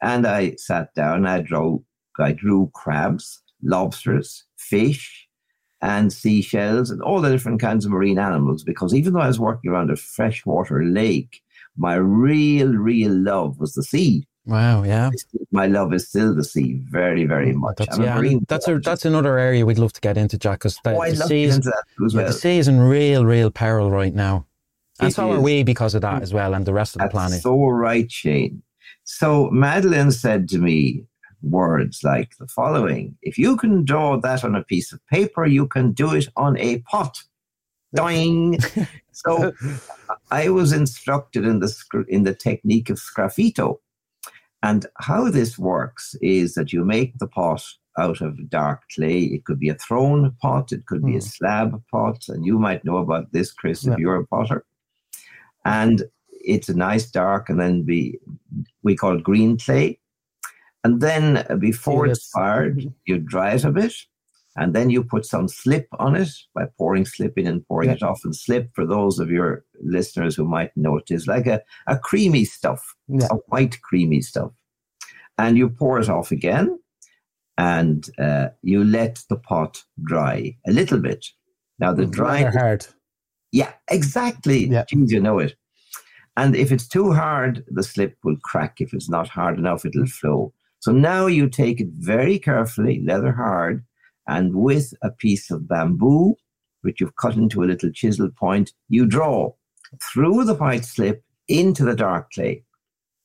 and 0.00 0.24
I 0.24 0.54
sat 0.54 0.94
down. 0.94 1.26
I 1.26 1.40
drew 1.40 1.84
I 2.20 2.30
drew 2.30 2.70
crabs, 2.74 3.42
lobsters, 3.60 4.44
fish, 4.56 5.26
and 5.84 6.10
seashells 6.10 6.90
and 6.90 7.02
all 7.02 7.20
the 7.20 7.30
different 7.30 7.60
kinds 7.60 7.84
of 7.84 7.92
marine 7.92 8.18
animals 8.18 8.64
because 8.64 8.94
even 8.94 9.12
though 9.12 9.20
I 9.20 9.26
was 9.26 9.38
working 9.38 9.70
around 9.70 9.90
a 9.90 9.96
freshwater 9.96 10.82
lake, 10.82 11.42
my 11.76 11.94
real, 11.94 12.72
real 12.72 13.12
love 13.12 13.60
was 13.60 13.74
the 13.74 13.82
sea. 13.82 14.26
Wow, 14.46 14.82
yeah. 14.82 15.10
My 15.52 15.66
love 15.66 15.92
is 15.92 16.08
still 16.08 16.34
the 16.34 16.44
sea, 16.44 16.80
very, 16.90 17.26
very 17.26 17.52
mm, 17.52 17.56
much. 17.56 17.76
That's, 17.76 17.98
yeah, 17.98 18.20
that's 18.48 18.66
a, 18.66 18.78
that's 18.78 19.04
another 19.04 19.38
area 19.38 19.66
we'd 19.66 19.78
love 19.78 19.92
to 19.92 20.00
get 20.00 20.16
into, 20.16 20.38
Jack, 20.38 20.60
because 20.60 20.78
the, 20.84 20.96
oh, 20.96 21.10
the, 21.10 21.16
sea 21.16 21.44
is, 21.44 21.70
well. 21.98 22.26
the 22.26 22.32
sea 22.32 22.58
is 22.58 22.68
in 22.68 22.80
real, 22.80 23.26
real 23.26 23.50
peril 23.50 23.90
right 23.90 24.14
now. 24.14 24.46
And 25.00 25.10
it 25.10 25.14
so 25.14 25.32
is. 25.32 25.38
are 25.38 25.40
we 25.40 25.64
because 25.64 25.94
of 25.94 26.02
that 26.02 26.22
as 26.22 26.32
well, 26.32 26.54
and 26.54 26.64
the 26.64 26.72
rest 26.72 26.94
of 26.96 27.02
the 27.02 27.08
planet. 27.08 27.42
So 27.42 27.66
right, 27.66 28.10
Shane. 28.10 28.62
So 29.04 29.50
Madeline 29.50 30.12
said 30.12 30.48
to 30.50 30.58
me, 30.58 31.04
words 31.44 32.00
like 32.02 32.36
the 32.38 32.46
following 32.46 33.16
If 33.22 33.38
you 33.38 33.56
can 33.56 33.84
draw 33.84 34.18
that 34.20 34.44
on 34.44 34.54
a 34.54 34.64
piece 34.64 34.92
of 34.92 35.06
paper, 35.06 35.46
you 35.46 35.66
can 35.66 35.92
do 35.92 36.14
it 36.14 36.28
on 36.36 36.58
a 36.58 36.78
pot. 36.80 37.22
Doing. 37.94 38.58
so 39.12 39.52
I 40.30 40.48
was 40.48 40.72
instructed 40.72 41.44
in 41.44 41.60
the, 41.60 42.04
in 42.08 42.24
the 42.24 42.34
technique 42.34 42.90
of 42.90 42.98
sgraffito. 42.98 43.78
And 44.62 44.86
how 44.98 45.30
this 45.30 45.58
works 45.58 46.16
is 46.22 46.54
that 46.54 46.72
you 46.72 46.84
make 46.84 47.18
the 47.18 47.28
pot 47.28 47.62
out 47.98 48.20
of 48.20 48.48
dark 48.48 48.82
clay. 48.94 49.20
It 49.20 49.44
could 49.44 49.60
be 49.60 49.68
a 49.68 49.74
thrown 49.74 50.34
pot, 50.40 50.72
it 50.72 50.86
could 50.86 51.04
be 51.04 51.16
a 51.16 51.20
hmm. 51.20 51.26
slab 51.26 51.82
pot, 51.90 52.24
and 52.28 52.44
you 52.44 52.58
might 52.58 52.84
know 52.84 52.98
about 52.98 53.32
this, 53.32 53.52
Chris, 53.52 53.84
yeah. 53.84 53.92
if 53.92 53.98
you're 53.98 54.16
a 54.16 54.26
potter. 54.26 54.64
And 55.64 56.04
it's 56.30 56.68
a 56.68 56.74
nice 56.74 57.10
dark, 57.10 57.48
and 57.48 57.60
then 57.60 57.84
we 57.86 58.18
we 58.82 58.96
call 58.96 59.16
it 59.16 59.22
green 59.22 59.58
clay. 59.58 59.98
And 60.84 61.00
then 61.00 61.44
uh, 61.48 61.56
before 61.56 62.06
it's 62.06 62.28
fired, 62.28 62.78
mm-hmm. 62.78 62.88
you 63.06 63.18
dry 63.18 63.54
it 63.54 63.64
a 63.64 63.72
bit. 63.72 63.94
And 64.56 64.72
then 64.72 64.88
you 64.88 65.02
put 65.02 65.26
some 65.26 65.48
slip 65.48 65.88
on 65.98 66.14
it 66.14 66.28
by 66.54 66.66
pouring 66.78 67.06
slip 67.06 67.36
in 67.36 67.48
and 67.48 67.66
pouring 67.66 67.88
yeah. 67.88 67.96
it 67.96 68.02
off. 68.04 68.20
And 68.24 68.36
slip, 68.36 68.70
for 68.74 68.86
those 68.86 69.18
of 69.18 69.28
your 69.28 69.64
listeners 69.82 70.36
who 70.36 70.44
might 70.44 70.70
know 70.76 70.96
it, 70.98 71.10
is 71.10 71.26
like 71.26 71.46
a, 71.46 71.60
a 71.88 71.98
creamy 71.98 72.44
stuff, 72.44 72.94
yeah. 73.08 73.26
a 73.32 73.36
white 73.48 73.80
creamy 73.82 74.20
stuff. 74.20 74.52
And 75.38 75.58
you 75.58 75.68
pour 75.68 75.98
it 75.98 76.08
off 76.08 76.30
again 76.30 76.78
and 77.58 78.08
uh, 78.18 78.48
you 78.62 78.84
let 78.84 79.22
the 79.28 79.36
pot 79.36 79.82
dry 80.04 80.56
a 80.66 80.70
little 80.70 81.00
bit. 81.00 81.26
Now, 81.80 81.92
the 81.92 82.06
dry. 82.06 82.44
hard. 82.44 82.86
Yeah, 83.50 83.72
exactly. 83.90 84.68
Yeah. 84.68 84.84
Jeez, 84.84 85.10
you 85.10 85.20
know 85.20 85.40
it. 85.40 85.56
And 86.36 86.54
if 86.54 86.70
it's 86.70 86.86
too 86.86 87.12
hard, 87.12 87.64
the 87.68 87.82
slip 87.82 88.16
will 88.22 88.36
crack. 88.42 88.80
If 88.80 88.92
it's 88.92 89.08
not 89.08 89.28
hard 89.28 89.58
enough, 89.58 89.84
it'll 89.84 90.06
flow. 90.06 90.52
So 90.84 90.92
now 90.92 91.28
you 91.28 91.48
take 91.48 91.80
it 91.80 91.88
very 91.92 92.38
carefully, 92.38 93.00
leather 93.02 93.32
hard, 93.32 93.82
and 94.28 94.54
with 94.54 94.92
a 95.00 95.10
piece 95.10 95.50
of 95.50 95.66
bamboo, 95.66 96.34
which 96.82 97.00
you've 97.00 97.16
cut 97.16 97.36
into 97.36 97.62
a 97.62 97.64
little 97.64 97.90
chisel 97.90 98.28
point, 98.28 98.70
you 98.90 99.06
draw 99.06 99.54
through 100.12 100.44
the 100.44 100.52
white 100.52 100.84
slip 100.84 101.24
into 101.48 101.86
the 101.86 101.96
dark 101.96 102.30
clay. 102.32 102.64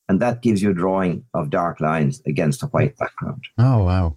And 0.08 0.22
that 0.22 0.41
gives 0.41 0.62
you 0.62 0.72
a 0.72 0.74
drawing 0.74 1.26
of 1.34 1.50
dark 1.50 1.82
lines 1.82 2.22
against 2.26 2.63
a 2.63 2.67
white 2.67 2.98
background. 2.98 3.43
Oh, 3.58 3.84
wow. 3.84 4.15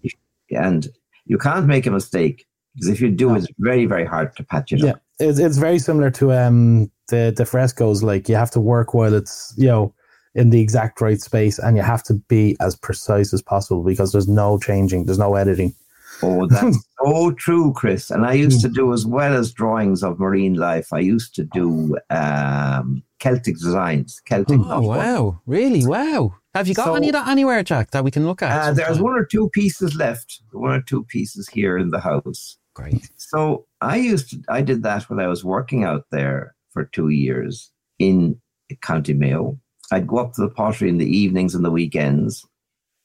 And 0.52 0.86
you 1.26 1.36
can't 1.36 1.66
make 1.66 1.88
a 1.88 1.90
mistake 1.90 2.46
because 2.76 2.90
if 2.90 3.00
you 3.00 3.10
do, 3.10 3.30
no. 3.30 3.34
it's 3.34 3.48
very, 3.58 3.86
very 3.86 4.06
hard 4.06 4.36
to 4.36 4.44
patch 4.44 4.70
it 4.70 4.84
yeah. 4.84 4.90
up. 4.90 5.02
It's, 5.18 5.40
it's 5.40 5.58
very 5.58 5.80
similar 5.80 6.12
to 6.12 6.30
um, 6.30 6.92
the, 7.08 7.34
the 7.36 7.44
frescoes. 7.44 8.04
Like 8.04 8.28
you 8.28 8.36
have 8.36 8.52
to 8.52 8.60
work 8.60 8.94
while 8.94 9.14
it's, 9.14 9.52
you 9.56 9.66
know, 9.66 9.92
in 10.34 10.50
the 10.50 10.60
exact 10.60 11.00
right 11.00 11.20
space 11.20 11.58
and 11.58 11.76
you 11.76 11.82
have 11.82 12.02
to 12.04 12.14
be 12.28 12.56
as 12.60 12.74
precise 12.76 13.32
as 13.34 13.42
possible 13.42 13.82
because 13.82 14.12
there's 14.12 14.28
no 14.28 14.58
changing, 14.58 15.04
there's 15.04 15.18
no 15.18 15.34
editing. 15.34 15.74
Oh, 16.22 16.46
that's 16.46 16.78
so 17.04 17.32
true, 17.32 17.72
Chris. 17.74 18.10
And 18.10 18.24
I 18.24 18.34
used 18.34 18.60
to 18.60 18.68
do 18.68 18.92
as 18.92 19.04
well 19.06 19.34
as 19.34 19.52
drawings 19.52 20.02
of 20.02 20.20
marine 20.20 20.54
life. 20.54 20.92
I 20.92 21.00
used 21.00 21.34
to 21.36 21.44
do 21.44 21.96
um, 22.10 23.02
Celtic 23.18 23.56
designs, 23.56 24.20
Celtic. 24.24 24.60
Oh 24.62 24.82
wow! 24.82 25.40
Really? 25.46 25.86
Wow! 25.86 26.34
Have 26.54 26.68
you 26.68 26.74
got 26.74 26.86
so, 26.86 26.94
any 26.94 27.08
of 27.08 27.14
that 27.14 27.28
anywhere, 27.28 27.62
Jack, 27.62 27.90
that 27.92 28.04
we 28.04 28.10
can 28.10 28.26
look 28.26 28.42
at? 28.42 28.52
Uh, 28.52 28.72
there's 28.72 29.00
one 29.00 29.14
or 29.14 29.24
two 29.24 29.48
pieces 29.50 29.96
left. 29.96 30.42
One 30.52 30.72
or 30.72 30.82
two 30.82 31.04
pieces 31.04 31.48
here 31.48 31.78
in 31.78 31.90
the 31.90 32.00
house. 32.00 32.58
Great. 32.74 33.10
So 33.16 33.66
I 33.80 33.96
used 33.96 34.30
to. 34.30 34.42
I 34.48 34.62
did 34.62 34.82
that 34.82 35.08
when 35.08 35.18
I 35.18 35.26
was 35.26 35.44
working 35.44 35.84
out 35.84 36.04
there 36.10 36.54
for 36.72 36.84
two 36.84 37.08
years 37.08 37.70
in 37.98 38.40
County 38.82 39.14
Mayo, 39.14 39.58
I'd 39.92 40.06
go 40.06 40.16
up 40.16 40.32
to 40.32 40.40
the 40.40 40.48
pottery 40.48 40.88
in 40.88 40.96
the 40.96 41.06
evenings 41.06 41.54
and 41.54 41.64
the 41.64 41.70
weekends. 41.70 42.46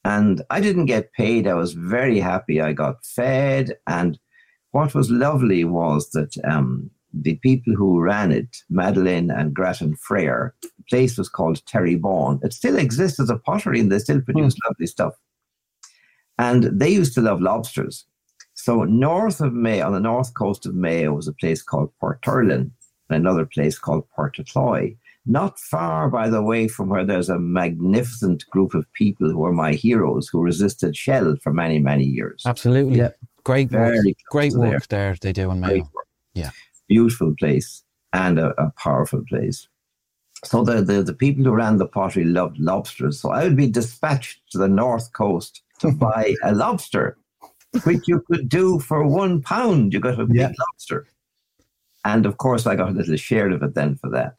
And 0.05 0.41
I 0.49 0.61
didn't 0.61 0.85
get 0.85 1.11
paid. 1.11 1.45
I 1.45 1.53
was 1.53 1.73
very 1.73 2.17
happy. 2.17 2.61
I 2.61 2.71
got 2.71 3.05
fed. 3.05 3.73
And 3.87 4.17
what 4.71 4.95
was 4.95 5.11
lovely 5.11 5.65
was 5.65 6.09
that 6.11 6.37
um, 6.45 6.89
the 7.13 7.35
people 7.35 7.73
who 7.75 7.99
ran 7.99 8.31
it, 8.31 8.63
Madeline 8.69 9.29
and 9.29 9.53
Grattan 9.53 9.97
Freyer, 9.97 10.55
the 10.61 10.83
place 10.89 11.17
was 11.17 11.27
called 11.27 11.65
Terrybaun. 11.65 12.41
It 12.41 12.53
still 12.53 12.77
exists 12.77 13.19
as 13.19 13.29
a 13.29 13.37
pottery 13.37 13.81
and 13.81 13.91
they 13.91 13.99
still 13.99 14.21
produce 14.21 14.55
mm. 14.55 14.69
lovely 14.69 14.87
stuff. 14.87 15.13
And 16.39 16.63
they 16.79 16.89
used 16.89 17.15
to 17.15 17.21
love 17.21 17.41
lobsters. 17.41 18.05
So 18.53 18.85
north 18.85 19.41
of 19.41 19.51
May, 19.51 19.81
on 19.81 19.91
the 19.91 19.99
north 19.99 20.33
coast 20.35 20.65
of 20.65 20.73
Mayo, 20.73 21.13
was 21.13 21.27
a 21.27 21.33
place 21.33 21.61
called 21.61 21.91
Porturlin 22.01 22.71
and 23.09 23.17
another 23.17 23.45
place 23.45 23.77
called 23.77 24.07
Portacloy 24.17 24.95
not 25.27 25.59
far, 25.59 26.09
by 26.09 26.29
the 26.29 26.41
way, 26.41 26.67
from 26.67 26.89
where 26.89 27.05
there's 27.05 27.29
a 27.29 27.39
magnificent 27.39 28.45
group 28.49 28.73
of 28.73 28.91
people 28.93 29.29
who 29.29 29.43
are 29.45 29.51
my 29.51 29.73
heroes 29.73 30.27
who 30.27 30.41
resisted 30.41 30.95
Shell 30.95 31.35
for 31.43 31.53
many, 31.53 31.79
many 31.79 32.03
years. 32.03 32.43
Absolutely. 32.45 32.97
Yeah. 32.97 33.09
Great 33.43 33.69
Very 33.69 33.97
work. 33.97 34.15
Great 34.31 34.53
work 34.53 34.87
there. 34.87 35.09
there 35.11 35.17
they 35.21 35.33
do 35.33 35.51
in 35.51 35.59
Mayo. 35.59 35.89
Yeah. 36.33 36.51
Beautiful 36.87 37.33
place 37.37 37.83
and 38.13 38.39
a, 38.39 38.49
a 38.61 38.71
powerful 38.77 39.23
place. 39.27 39.67
So 40.43 40.63
the, 40.63 40.81
the, 40.81 41.03
the 41.03 41.13
people 41.13 41.43
who 41.43 41.51
ran 41.51 41.77
the 41.77 41.87
pottery 41.87 42.23
loved 42.23 42.59
lobsters. 42.59 43.19
So 43.19 43.31
I 43.31 43.43
would 43.43 43.57
be 43.57 43.67
dispatched 43.67 44.41
to 44.51 44.57
the 44.57 44.67
north 44.67 45.11
coast 45.13 45.61
to 45.79 45.91
buy 45.93 46.35
a 46.43 46.53
lobster, 46.53 47.17
which 47.83 48.07
you 48.07 48.23
could 48.31 48.47
do 48.47 48.79
for 48.79 49.05
one 49.05 49.41
pound. 49.41 49.93
You 49.93 49.99
got 49.99 50.19
a 50.19 50.25
big 50.25 50.37
yeah. 50.37 50.51
lobster. 50.67 51.07
And 52.05 52.25
of 52.25 52.37
course, 52.37 52.65
I 52.65 52.75
got 52.75 52.89
a 52.89 52.93
little 52.93 53.17
share 53.17 53.49
of 53.51 53.63
it 53.63 53.73
then 53.73 53.95
for 53.95 54.09
that. 54.11 54.35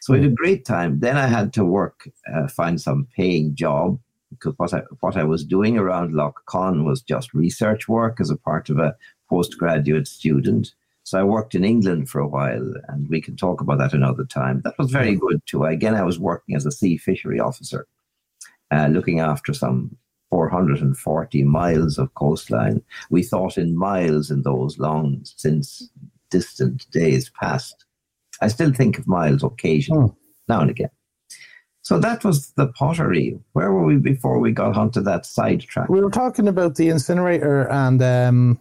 So 0.00 0.12
we 0.12 0.20
had 0.20 0.30
a 0.30 0.34
great 0.34 0.64
time. 0.64 1.00
Then 1.00 1.16
I 1.16 1.26
had 1.26 1.52
to 1.54 1.64
work, 1.64 2.08
uh, 2.32 2.48
find 2.48 2.80
some 2.80 3.08
paying 3.16 3.54
job 3.54 3.98
because 4.30 4.54
what 4.58 4.74
I, 4.74 4.82
what 5.00 5.16
I 5.16 5.24
was 5.24 5.44
doing 5.44 5.78
around 5.78 6.12
Lough 6.12 6.34
Conn 6.46 6.84
was 6.84 7.02
just 7.02 7.34
research 7.34 7.88
work 7.88 8.20
as 8.20 8.30
a 8.30 8.36
part 8.36 8.70
of 8.70 8.78
a 8.78 8.94
postgraduate 9.28 10.06
student. 10.06 10.72
So 11.04 11.18
I 11.18 11.22
worked 11.22 11.54
in 11.54 11.64
England 11.64 12.10
for 12.10 12.20
a 12.20 12.28
while, 12.28 12.74
and 12.88 13.08
we 13.08 13.22
can 13.22 13.34
talk 13.34 13.62
about 13.62 13.78
that 13.78 13.94
another 13.94 14.24
time. 14.24 14.60
That 14.64 14.78
was 14.78 14.90
very 14.90 15.14
good 15.14 15.40
too. 15.46 15.64
Again, 15.64 15.94
I 15.94 16.02
was 16.02 16.18
working 16.18 16.54
as 16.54 16.66
a 16.66 16.70
sea 16.70 16.98
fishery 16.98 17.40
officer, 17.40 17.86
uh, 18.70 18.88
looking 18.88 19.18
after 19.18 19.54
some 19.54 19.96
440 20.28 21.44
miles 21.44 21.96
of 21.96 22.12
coastline. 22.14 22.82
We 23.08 23.22
thought 23.22 23.56
in 23.56 23.74
miles 23.76 24.30
in 24.30 24.42
those 24.42 24.78
long, 24.78 25.20
since 25.24 25.88
distant 26.30 26.90
days 26.90 27.30
past. 27.30 27.86
I 28.40 28.48
still 28.48 28.72
think 28.72 28.98
of 28.98 29.06
miles 29.06 29.42
occasionally, 29.42 30.08
Hmm. 30.08 30.14
now 30.48 30.60
and 30.60 30.70
again. 30.70 30.90
So 31.82 31.98
that 32.00 32.22
was 32.24 32.52
the 32.52 32.66
pottery. 32.68 33.38
Where 33.54 33.72
were 33.72 33.84
we 33.86 33.96
before 33.96 34.38
we 34.40 34.52
got 34.52 34.76
onto 34.76 35.00
that 35.02 35.24
sidetrack? 35.24 35.88
We 35.88 36.00
were 36.02 36.10
talking 36.10 36.46
about 36.46 36.74
the 36.74 36.88
incinerator 36.90 37.66
and 37.70 38.02
um, 38.02 38.60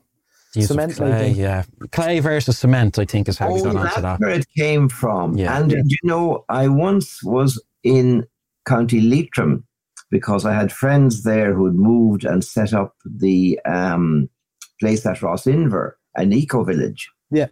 The 0.54 0.62
use 0.62 0.70
of 0.72 0.76
Cement 0.76 0.96
clay, 0.96 1.32
yeah. 1.32 1.64
Clay 1.92 2.20
versus 2.22 2.58
cement, 2.58 2.98
I 2.98 3.04
think, 3.06 3.28
is 3.28 3.38
how 3.38 3.54
we 3.54 3.60
Oh, 3.60 3.64
got 3.66 3.76
onto 3.76 3.84
that's 3.84 4.02
that. 4.02 4.20
where 4.22 4.30
it 4.30 4.48
came 4.56 4.88
from. 4.88 5.38
Yeah. 5.38 5.58
And 5.60 5.72
Yeah. 5.72 5.82
you 5.86 5.98
know, 6.04 6.46
I 6.48 6.70
once 6.70 7.22
was 7.22 7.62
in 7.84 8.26
County 8.66 9.02
Leitrim 9.02 9.66
because 10.10 10.46
I 10.46 10.54
had 10.54 10.72
friends 10.72 11.24
there 11.24 11.54
who 11.54 11.66
had 11.66 11.76
moved 11.76 12.24
and 12.24 12.44
set 12.46 12.74
up 12.74 12.96
the 13.06 13.60
um, 13.66 14.30
place 14.80 15.06
at 15.06 15.18
Rossinver, 15.18 15.92
an 16.16 16.32
eco 16.32 16.64
village. 16.64 17.10
Yeah. 17.30 17.48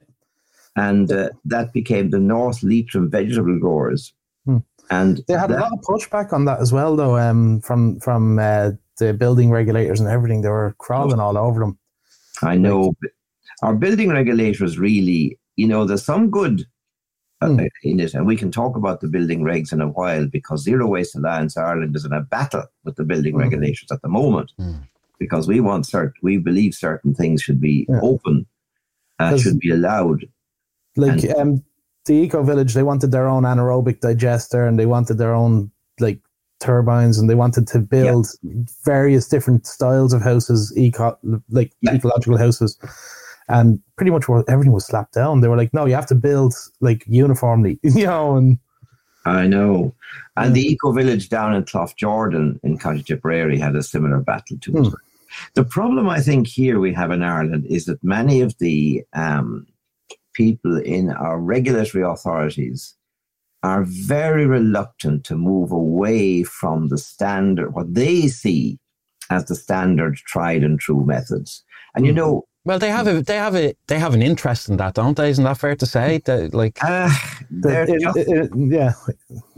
And 0.75 1.11
uh, 1.11 1.29
that 1.45 1.71
became 1.73 2.09
the 2.09 2.19
North 2.19 2.61
Leitrim 2.63 3.09
Vegetable 3.09 3.57
Growers. 3.59 4.13
Hmm. 4.45 4.57
And 4.91 5.21
they 5.27 5.33
had 5.33 5.51
a 5.51 5.59
lot 5.59 5.71
of 5.73 5.79
pushback 5.81 6.33
on 6.33 6.45
that 6.45 6.59
as 6.59 6.71
well, 6.73 6.95
though, 6.95 7.17
um, 7.17 7.61
from 7.61 7.99
from 8.01 8.37
uh, 8.39 8.71
the 8.97 9.13
building 9.13 9.49
regulators 9.51 9.99
and 9.99 10.09
everything. 10.09 10.41
They 10.41 10.49
were 10.49 10.75
crawling 10.77 11.19
all 11.19 11.37
over 11.37 11.59
them. 11.61 11.77
I 12.43 12.55
know 12.57 12.93
our 13.63 13.73
building 13.73 14.09
regulators 14.09 14.77
really, 14.77 15.39
you 15.55 15.67
know, 15.67 15.85
there's 15.85 16.03
some 16.03 16.29
good 16.29 16.65
uh, 17.41 17.47
Hmm. 17.47 17.59
in 17.83 17.99
it, 17.99 18.13
and 18.13 18.25
we 18.27 18.35
can 18.35 18.51
talk 18.51 18.75
about 18.75 19.01
the 19.01 19.07
building 19.07 19.41
regs 19.41 19.71
in 19.73 19.81
a 19.81 19.87
while 19.87 20.25
because 20.27 20.63
Zero 20.63 20.87
Waste 20.87 21.15
Alliance 21.15 21.57
Ireland 21.57 21.95
is 21.95 22.05
in 22.05 22.13
a 22.13 22.21
battle 22.21 22.63
with 22.83 22.95
the 22.95 23.03
building 23.03 23.33
Hmm. 23.35 23.41
regulators 23.41 23.87
at 23.91 24.01
the 24.01 24.07
moment 24.09 24.51
Hmm. 24.57 24.73
because 25.19 25.47
we 25.47 25.59
want 25.61 25.85
certain, 25.85 26.13
we 26.21 26.37
believe 26.37 26.73
certain 26.75 27.13
things 27.15 27.41
should 27.41 27.59
be 27.59 27.85
Yeah. 27.89 27.99
open, 28.01 28.45
uh, 29.19 29.31
'Cause- 29.31 29.41
should 29.41 29.59
be 29.59 29.71
allowed. 29.71 30.25
Like 30.95 31.23
And- 31.23 31.35
um, 31.35 31.63
the 32.05 32.13
eco 32.13 32.43
village, 32.43 32.73
they 32.73 32.83
wanted 32.83 33.11
their 33.11 33.27
own 33.27 33.43
anaerobic 33.43 33.99
digester 33.99 34.65
and 34.65 34.77
they 34.77 34.85
wanted 34.85 35.17
their 35.17 35.33
own 35.33 35.71
like 35.99 36.19
turbines 36.59 37.17
and 37.17 37.29
they 37.29 37.35
wanted 37.35 37.67
to 37.67 37.79
build 37.79 38.27
various 38.83 39.27
different 39.27 39.65
styles 39.65 40.13
of 40.13 40.21
houses, 40.21 40.71
eco 40.77 41.17
like 41.49 41.71
Yeah. 41.81 41.95
ecological 41.95 42.37
houses. 42.37 42.77
And 43.49 43.79
pretty 43.95 44.11
much 44.11 44.25
everything 44.47 44.71
was 44.71 44.85
slapped 44.85 45.13
down. 45.13 45.41
They 45.41 45.47
were 45.47 45.57
like, 45.57 45.73
"No, 45.73 45.85
you 45.85 45.93
have 45.95 46.07
to 46.07 46.15
build 46.15 46.53
like 46.79 47.03
uniformly," 47.07 47.79
you 47.83 48.05
know. 48.05 48.35
And 48.35 48.57
I 49.25 49.47
know. 49.47 49.93
And 50.37 50.55
Yeah. 50.55 50.61
the 50.61 50.67
eco 50.71 50.91
village 50.91 51.29
down 51.29 51.53
in 51.55 51.63
Cloughjordan 51.63 52.59
in 52.63 52.77
County 52.77 53.03
Tipperary 53.03 53.57
had 53.59 53.75
a 53.75 53.83
similar 53.83 54.19
battle 54.19 54.57
too. 54.61 54.71
Hmm. 54.71 54.89
The 55.55 55.63
problem 55.65 56.07
I 56.07 56.21
think 56.21 56.47
here 56.47 56.79
we 56.79 56.93
have 56.93 57.11
in 57.11 57.21
Ireland 57.23 57.65
is 57.65 57.85
that 57.85 58.03
many 58.03 58.41
of 58.41 58.57
the 58.59 59.03
um, 59.13 59.67
people 60.35 60.77
in 60.77 61.09
our 61.11 61.39
regulatory 61.39 62.03
authorities 62.03 62.93
are 63.63 63.83
very 63.83 64.45
reluctant 64.45 65.23
to 65.25 65.35
move 65.35 65.71
away 65.71 66.43
from 66.43 66.89
the 66.89 66.97
standard, 66.97 67.73
what 67.73 67.93
they 67.93 68.27
see 68.27 68.77
as 69.31 69.45
the 69.45 69.55
standard 69.55 70.15
tried 70.17 70.63
and 70.63 70.79
true 70.79 71.03
methods. 71.03 71.63
And 71.95 72.05
you 72.05 72.11
Hmm. 72.11 72.17
know, 72.17 72.43
Well, 72.67 72.79
they 72.79 72.89
have 72.89 73.07
a 73.07 73.21
they 73.21 73.37
have 73.37 73.55
a 73.55 73.73
they 73.87 73.99
have 73.99 74.13
an 74.15 74.21
interest 74.23 74.69
in 74.69 74.77
that, 74.77 74.95
don't 74.95 75.15
they? 75.17 75.29
Isn't 75.29 75.43
that 75.45 75.57
fair 75.59 75.75
to 75.75 75.85
say? 75.85 76.19
That 76.25 76.53
like 76.53 76.79
uh, 76.83 77.09
they're 77.51 77.87
it- 77.89 78.01
just 78.01 78.17
it- 78.17 78.27
it- 78.27 78.51
yeah, 78.55 78.93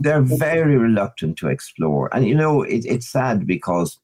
they're 0.00 0.22
very 0.22 0.76
reluctant 0.76 1.38
to 1.38 1.48
explore. 1.48 2.08
And 2.14 2.26
you 2.30 2.34
know, 2.34 2.62
it, 2.62 2.84
it's 2.84 3.08
sad 3.10 3.46
because 3.46 3.98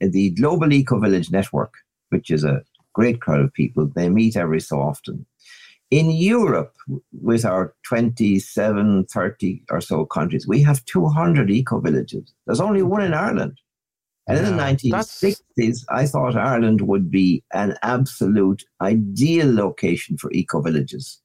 the 0.00 0.30
Global 0.40 0.72
Eco 0.72 0.98
Village 1.00 1.30
Network, 1.30 1.72
which 2.10 2.30
is 2.30 2.44
a 2.44 2.62
great 2.92 3.20
crowd 3.22 3.40
of 3.40 3.52
people, 3.54 3.86
they 3.96 4.08
meet 4.10 4.36
every 4.36 4.60
so 4.60 4.76
often. 4.80 5.24
In 5.94 6.10
Europe, 6.10 6.74
with 7.22 7.44
our 7.44 7.72
27, 7.88 9.06
30 9.06 9.62
or 9.70 9.80
so 9.80 10.04
countries, 10.04 10.44
we 10.48 10.60
have 10.60 10.84
200 10.86 11.50
eco 11.52 11.78
villages. 11.78 12.34
There's 12.46 12.60
only 12.60 12.82
one 12.82 13.02
in 13.04 13.14
Ireland. 13.14 13.60
And 14.26 14.38
in 14.38 14.44
the 14.44 14.50
Yeah, 14.50 14.56
that's- 14.56 14.82
1960s, 15.22 15.84
I 15.90 16.06
thought 16.06 16.34
Ireland 16.36 16.80
would 16.80 17.12
be 17.12 17.44
an 17.52 17.76
absolute 17.82 18.64
ideal 18.80 19.54
location 19.54 20.16
for 20.16 20.32
eco 20.32 20.60
villages. 20.60 21.20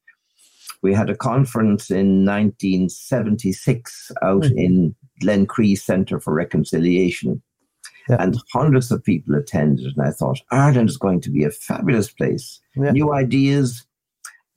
We 0.83 0.93
had 0.93 1.09
a 1.09 1.15
conference 1.17 1.89
in 1.89 2.23
1976 2.23 4.11
out 4.21 4.43
Mhm. 4.43 4.57
in 4.65 4.95
Glencree 5.23 5.79
Centre 5.79 6.19
for 6.19 6.31
Reconciliation, 6.31 7.41
Yeah. 8.07 8.17
and 8.19 8.37
hundreds 8.53 8.91
of 8.91 9.03
people 9.03 9.33
attended. 9.33 9.97
And 9.97 10.05
I 10.07 10.11
thought 10.11 10.41
Ireland 10.51 10.89
is 10.89 10.97
going 10.97 11.21
to 11.21 11.31
be 11.31 11.43
a 11.43 11.49
fabulous 11.49 12.11
place. 12.11 12.61
Yeah. 12.75 12.91
New 12.91 13.11
ideas, 13.13 13.83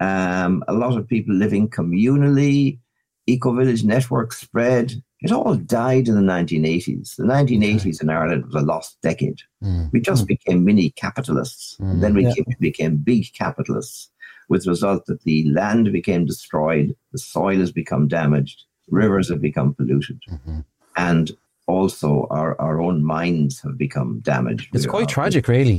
um, 0.03 0.65
a 0.69 0.73
lot 0.73 0.97
of 0.99 1.07
people 1.07 1.35
living 1.35 1.69
communally, 1.69 2.79
eco 3.27 3.53
village 3.55 3.85
network 3.85 4.33
spread. 4.33 4.87
It 5.25 5.31
all 5.31 5.55
died 5.55 6.09
in 6.09 6.17
the 6.17 6.33
1980s. 6.37 7.15
The 7.17 7.23
1980s 7.39 8.03
in 8.03 8.11
Ireland 8.11 8.45
was 8.47 8.57
a 8.57 8.67
lost 8.73 8.91
decade. 9.03 9.41
mm, 9.63 9.93
We 9.93 10.01
just 10.01 10.27
became 10.27 10.65
mini 10.65 10.91
capitalists. 11.05 11.77
Mm. 11.81 11.91
And 11.91 12.03
then 12.03 12.15
we 12.15 12.25
Yeah. 12.25 12.35
came, 12.35 12.47
became 12.59 12.97
big 12.97 13.25
capitalists, 13.43 14.11
with 14.49 14.65
the 14.65 14.71
result 14.71 15.07
that 15.07 15.23
the 15.23 15.39
land 15.61 15.93
became 15.93 16.27
destroyed, 16.27 16.89
the 17.13 17.19
soil 17.19 17.59
has 17.61 17.71
become 17.83 18.09
damaged, 18.09 18.65
rivers 18.91 19.29
have 19.31 19.41
become 19.41 19.73
polluted, 19.75 20.21
mhm. 20.29 20.65
and 20.97 21.31
also 21.69 22.27
our, 22.31 22.61
our 22.61 22.81
own 22.83 23.05
minds 23.05 23.61
have 23.63 23.79
become 23.79 24.19
damaged. 24.21 24.69
it's 24.75 24.85
We 24.87 24.91
quite 24.91 25.09
tragic, 25.09 25.47
really, 25.47 25.79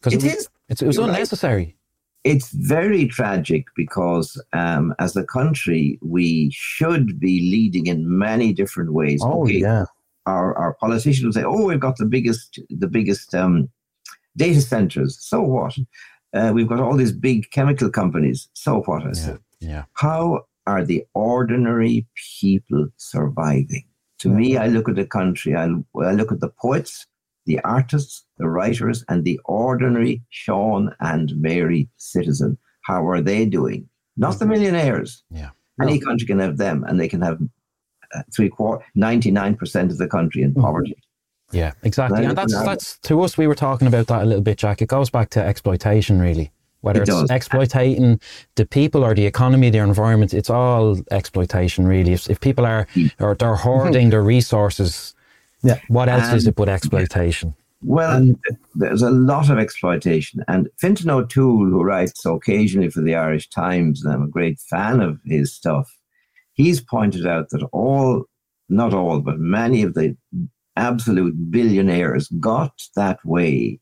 because 0.00 0.12
It 0.14 0.24
it, 0.26 0.36
is. 0.36 0.48
It's, 0.68 0.82
it 0.82 0.86
was 0.86 0.96
You're 0.96 1.06
right. 1.08 1.18
It's 2.24 2.50
very 2.52 3.06
tragic 3.06 3.66
because 3.76 4.42
um, 4.54 4.94
as 4.98 5.14
a 5.14 5.24
country, 5.24 5.98
we 6.02 6.50
should 6.52 7.20
be 7.20 7.40
leading 7.40 7.86
in 7.86 8.18
many 8.18 8.52
different 8.54 8.92
ways. 8.94 9.20
oh 9.22 9.42
Okay, 9.42 9.60
yeah, 9.60 9.84
our, 10.26 10.56
our 10.56 10.74
politicians 10.74 11.24
will 11.24 11.32
say, 11.32 11.44
"Oh, 11.44 11.66
we've 11.66 11.80
got 11.80 11.98
the 11.98 12.06
biggest 12.06 12.58
the 12.70 12.88
biggest 12.88 13.34
um, 13.34 13.68
data 14.36 14.60
centers." 14.62 15.18
So 15.20 15.42
what? 15.42 15.76
Uh, 16.32 16.50
we've 16.54 16.68
got 16.68 16.80
all 16.80 16.96
these 16.96 17.12
big 17.12 17.50
chemical 17.50 17.90
companies. 17.90 18.48
So 18.54 18.80
what? 18.82 19.02
I 19.02 19.08
Yeah, 19.08 19.12
said, 19.12 19.38
yeah. 19.60 19.84
how 19.92 20.46
are 20.66 20.84
the 20.84 21.04
ordinary 21.14 22.06
people 22.40 22.88
surviving? 22.96 23.84
To 24.20 24.30
me, 24.30 24.56
I 24.56 24.68
look 24.68 24.88
at 24.88 24.94
the 24.96 25.06
country. 25.06 25.54
I, 25.54 25.64
I 26.00 26.12
look 26.12 26.32
at 26.32 26.40
the 26.40 26.48
poets, 26.48 27.06
the 27.46 27.60
artists, 27.60 28.24
the 28.38 28.48
writers, 28.48 29.04
and 29.08 29.24
the 29.24 29.38
ordinary 29.44 30.22
Sean 30.30 30.94
and 31.00 31.32
Mary 31.36 31.88
citizen. 31.96 32.56
How 32.82 33.06
are 33.06 33.20
they 33.20 33.44
doing? 33.46 33.88
Not 34.16 34.38
the 34.38 34.46
millionaires. 34.46 35.22
Yeah. 35.30 35.50
Any 35.80 35.98
country 35.98 36.26
can 36.26 36.38
have 36.38 36.56
them, 36.56 36.84
and 36.84 37.00
they 37.00 37.08
can 37.08 37.20
have 37.22 37.38
uh, 38.14 38.22
three 38.34 38.48
quarter, 38.48 38.84
ninety 38.94 39.30
nine 39.30 39.56
percent 39.56 39.90
of 39.90 39.98
the 39.98 40.06
country 40.06 40.42
in 40.42 40.54
Mhm. 40.54 40.60
poverty. 40.62 40.96
Yeah, 41.52 41.72
exactly. 41.82 42.20
Right, 42.20 42.28
And 42.28 42.38
that's 42.38 42.52
that's 42.64 42.98
to 43.00 43.20
us. 43.22 43.36
We 43.36 43.46
were 43.46 43.54
talking 43.54 43.88
about 43.88 44.06
that 44.06 44.22
a 44.22 44.24
little 44.26 44.42
bit, 44.42 44.58
Jack. 44.58 44.80
It 44.82 44.88
goes 44.88 45.10
back 45.10 45.30
to 45.30 45.40
exploitation, 45.44 46.20
really. 46.20 46.50
Whether 46.80 47.00
It 47.02 47.08
it's 47.08 47.20
does. 47.22 47.30
exploiting 47.30 48.20
the 48.56 48.66
people 48.66 49.04
or 49.04 49.14
the 49.14 49.24
economy, 49.26 49.70
their 49.70 49.84
environment, 49.84 50.34
it's 50.34 50.50
all 50.50 50.98
exploitation, 51.10 51.86
really. 51.86 52.12
If, 52.12 52.28
if 52.28 52.40
people 52.40 52.66
are 52.66 52.86
Mm. 52.94 53.10
or 53.20 53.34
they're 53.34 53.54
hoarding 53.56 54.10
their 54.10 54.22
resources, 54.22 55.13
Yeah. 55.64 55.80
what 55.88 56.08
else 56.08 56.32
is 56.32 56.46
it 56.46 56.54
but 56.54 56.68
exploitation? 56.68 57.54
Well, 57.82 58.16
And- 58.16 58.38
there's 58.74 59.02
a 59.02 59.10
lot 59.10 59.50
of 59.50 59.58
exploitation. 59.58 60.42
And 60.48 60.68
Fintan 60.78 61.10
O'Toole, 61.10 61.66
who 61.66 61.82
writes 61.82 62.24
occasionally 62.24 62.88
for 62.90 63.00
the 63.02 63.14
Irish 63.14 63.48
Times, 63.50 64.04
and 64.04 64.12
I'm 64.14 64.22
a 64.22 64.28
great 64.28 64.58
fan 64.60 65.00
of 65.00 65.18
his 65.24 65.52
stuff, 65.52 65.90
he's 66.54 66.80
pointed 66.80 67.26
out 67.26 67.50
that 67.50 67.62
all, 67.72 68.24
not 68.68 68.94
all, 68.94 69.20
but 69.20 69.38
many 69.38 69.82
of 69.82 69.94
the 69.94 70.16
absolute 70.76 71.50
billionaires 71.50 72.28
got 72.40 72.72
that 72.96 73.18
way 73.24 73.78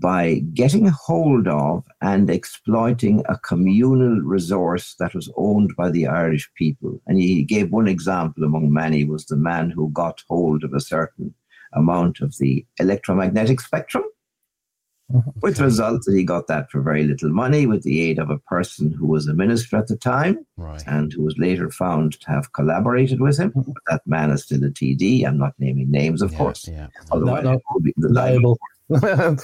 by 0.00 0.40
getting 0.54 0.86
hold 0.86 1.46
of 1.48 1.84
and 2.00 2.28
exploiting 2.30 3.22
a 3.28 3.38
communal 3.38 4.20
resource 4.22 4.94
that 4.98 5.14
was 5.14 5.30
owned 5.36 5.74
by 5.76 5.90
the 5.90 6.06
Irish 6.06 6.50
people. 6.54 7.00
And 7.06 7.18
he 7.18 7.42
gave 7.44 7.70
one 7.70 7.88
example 7.88 8.44
among 8.44 8.72
many 8.72 9.04
was 9.04 9.26
the 9.26 9.36
man 9.36 9.70
who 9.70 9.90
got 9.90 10.22
hold 10.28 10.64
of 10.64 10.72
a 10.74 10.80
certain 10.80 11.34
amount 11.74 12.20
of 12.20 12.36
the 12.38 12.64
electromagnetic 12.78 13.60
spectrum, 13.60 14.04
mm-hmm. 15.12 15.30
with 15.42 15.56
the 15.56 15.64
result 15.64 16.02
that 16.06 16.14
he 16.16 16.24
got 16.24 16.46
that 16.46 16.70
for 16.70 16.80
very 16.80 17.04
little 17.04 17.30
money 17.30 17.66
with 17.66 17.82
the 17.82 18.00
aid 18.00 18.18
of 18.18 18.30
a 18.30 18.38
person 18.38 18.90
who 18.92 19.06
was 19.06 19.26
a 19.26 19.34
minister 19.34 19.76
at 19.76 19.88
the 19.88 19.96
time 19.96 20.44
Right. 20.56 20.82
and 20.86 21.12
who 21.12 21.22
was 21.22 21.36
later 21.38 21.70
found 21.70 22.20
to 22.20 22.30
have 22.30 22.52
collaborated 22.52 23.20
with 23.20 23.38
him. 23.38 23.52
But 23.54 23.74
that 23.88 24.02
man 24.06 24.30
is 24.30 24.44
still 24.44 24.64
a 24.64 24.68
TD. 24.70 25.26
I'm 25.26 25.38
not 25.38 25.54
naming 25.58 25.90
names, 25.90 26.22
of 26.22 26.32
Yeah, 26.32 26.38
course. 26.38 26.68
Yeah. 26.68 26.86
Otherwise, 27.12 27.44
no. 27.44 27.60
be 27.82 27.92
the 27.96 28.08
liable. 28.08 28.58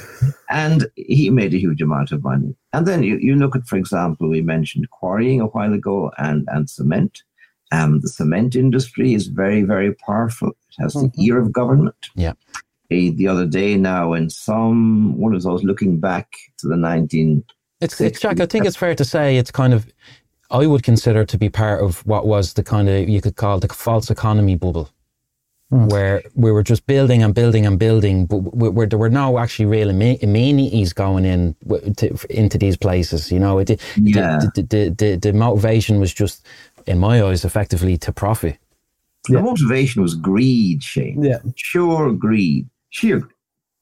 and 0.51 0.87
he 0.97 1.31
made 1.31 1.55
a 1.55 1.59
huge 1.59 1.81
amount 1.81 2.13
of 2.13 2.23
money. 2.23 2.55
And 2.73 2.87
then 2.87 3.03
you, 3.03 3.17
you 3.19 3.37
look 3.37 3.57
at, 3.57 3.67
for 3.67 3.77
example, 3.77 4.29
we 4.29 4.43
mentioned 4.43 4.91
quarrying 4.91 5.41
a 5.41 5.47
while 5.47 5.73
ago 5.73 6.11
and, 6.19 6.47
and 6.51 6.69
cement. 6.69 7.23
Um, 7.73 8.01
the 8.01 8.09
cement 8.09 8.57
industry 8.57 9.15
is 9.15 9.29
very, 9.29 9.63
very 9.63 9.95
powerful. 9.95 10.49
It 10.49 10.83
has 10.83 10.95
mm-hmm. 10.95 11.07
the 11.15 11.25
ear 11.25 11.39
of 11.39 11.53
government. 11.53 12.11
Yeah. 12.15 12.33
A, 12.91 13.11
the 13.11 13.29
other 13.29 13.47
day 13.47 13.77
now, 13.77 14.13
in 14.15 14.29
some 14.31 15.17
one 15.17 15.33
of 15.33 15.43
those 15.43 15.63
looking 15.63 16.01
back 16.01 16.33
to 16.59 16.67
the 16.67 16.77
19. 16.77 17.45
It's, 17.81 18.01
it's 18.01 18.21
Jack. 18.21 18.41
I 18.41 18.47
think 18.47 18.67
it's 18.67 18.77
fair 18.77 18.97
to 18.97 19.05
say 19.05 19.37
it's 19.37 19.53
kind 19.53 19.73
of 19.73 19.87
I 20.51 20.67
would 20.67 20.83
consider 20.83 21.25
to 21.25 21.39
be 21.39 21.49
part 21.49 21.83
of 21.83 22.05
what 22.05 22.27
was 22.27 22.55
the 22.55 22.65
kind 22.65 22.89
of 22.89 23.09
you 23.09 23.21
could 23.21 23.37
call 23.37 23.61
the 23.61 23.69
false 23.69 24.11
economy 24.11 24.57
bubble 24.57 24.91
mm. 25.73 25.91
where 25.91 26.23
we 26.35 26.53
were 26.53 26.63
just 26.63 26.87
building 26.87 27.23
and 27.23 27.35
building 27.35 27.67
and 27.67 27.79
building, 27.79 28.27
but 28.27 28.39
where 28.39 28.87
there 28.87 28.99
were 28.99 29.11
no 29.11 29.39
actually 29.39 29.67
real 29.67 29.91
amenities 29.91 30.93
going 30.93 31.25
in 31.25 31.57
to, 31.97 32.17
into 32.29 32.59
these 32.59 32.77
places. 32.77 33.31
You 33.31 33.39
know, 33.39 33.59
it, 33.59 33.71
yeah. 33.97 34.41
the, 34.55 34.63
the, 34.63 34.89
the, 34.91 35.17
the, 35.17 35.33
motivation 35.33 36.01
was 36.01 36.13
just, 36.13 36.45
in 36.87 36.99
my 36.99 37.23
eyes, 37.23 37.45
effectively 37.45 37.97
to 37.99 38.13
profit. 38.13 38.59
The 39.29 39.35
yeah. 39.35 39.43
motivation 39.43 40.03
was 40.03 40.15
greed, 40.15 40.83
Shane. 40.83 41.23
Yeah. 41.23 41.39
Pure 41.71 42.13
greed. 42.13 42.69
Sheer. 42.91 43.29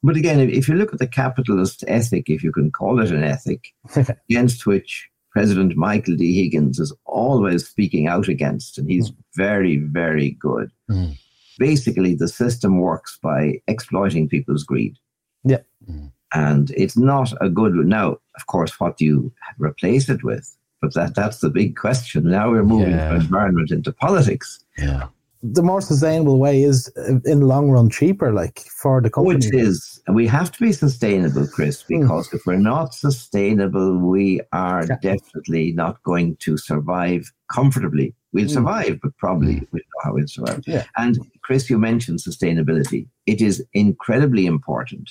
But 0.03 0.17
again, 0.17 0.41
if 0.41 0.69
you 0.69 0.75
look 0.75 0.93
at 0.93 1.01
the 1.01 1.09
capitalist 1.09 1.83
ethic, 1.89 2.29
if 2.29 2.45
you 2.45 2.53
can 2.53 2.71
call 2.71 3.01
it 3.01 3.11
an 3.11 3.25
ethic, 3.25 3.73
against 4.31 4.67
which 4.67 5.09
President 5.33 5.77
Michael 5.77 6.17
D. 6.17 6.41
Higgins 6.43 6.79
is 6.79 6.93
always 7.05 7.67
speaking 7.67 8.07
out 8.07 8.29
against, 8.29 8.79
and 8.79 8.89
he's 8.89 9.11
mm. 9.11 9.17
very, 9.37 9.79
very 9.79 10.31
good. 10.31 10.71
Mm 10.91 11.17
basically 11.59 12.15
the 12.15 12.29
system 12.29 12.81
works 12.81 13.19
by 13.23 13.61
exploiting 13.67 14.29
people's 14.29 14.65
greed. 14.65 14.97
Yeah. 15.45 15.63
Mm. 15.91 16.13
And 16.35 16.71
it's 16.73 16.97
not 16.97 17.33
a 17.41 17.49
good 17.49 17.75
now, 17.75 18.19
of 18.37 18.47
course, 18.47 18.79
what 18.79 18.99
do 18.99 19.05
you 19.05 19.33
replace 19.59 20.09
it 20.09 20.23
with? 20.23 20.55
But 20.81 20.95
that 20.95 21.15
that's 21.15 21.39
the 21.39 21.51
big 21.51 21.77
question. 21.77 22.31
Now 22.31 22.51
we're 22.51 22.63
moving 22.63 22.95
yeah. 22.95 23.09
from 23.09 23.21
environment 23.21 23.71
into 23.71 23.93
politics. 23.93 24.65
Yeah. 24.77 25.09
The 25.43 25.63
more 25.63 25.81
sustainable 25.81 26.39
way 26.39 26.63
is 26.63 26.93
uh, 26.97 27.21
in 27.25 27.41
the 27.41 27.47
long 27.47 27.71
run 27.71 27.91
cheaper, 27.91 28.33
like 28.33 28.61
for 28.83 29.01
the 29.01 29.11
company. 29.11 29.37
Which 29.37 29.55
is 29.55 30.03
we 30.09 30.27
have 30.27 30.51
to 30.53 30.61
be 30.61 30.73
sustainable, 30.73 31.47
Chris, 31.47 31.83
hmm. 31.83 32.01
because 32.01 32.29
mm. 32.29 32.35
if 32.35 32.47
we're 32.47 32.57
not 32.57 32.95
sustainable, 32.95 33.99
we 33.99 34.41
are 34.53 34.85
yeah. 34.85 34.97
definitely 35.01 35.73
not 35.73 36.03
going 36.03 36.37
to 36.37 36.57
survive 36.57 37.31
comfortably. 37.53 38.15
We'll 38.33 38.47
mm. 38.47 38.51
survive, 38.51 38.99
but 39.03 39.17
probably 39.17 39.55
mm. 39.55 39.69
we 39.71 39.79
know 39.79 40.03
how 40.03 40.15
we'll 40.15 40.27
survive. 40.27 40.63
Yeah. 40.67 40.85
And 40.97 41.19
Chris, 41.43 41.71
you 41.71 41.79
mentioned 41.79 42.19
sustainability. 42.19 43.07
It 43.27 43.41
is 43.41 43.65
incredibly 43.73 44.45
important. 44.45 45.11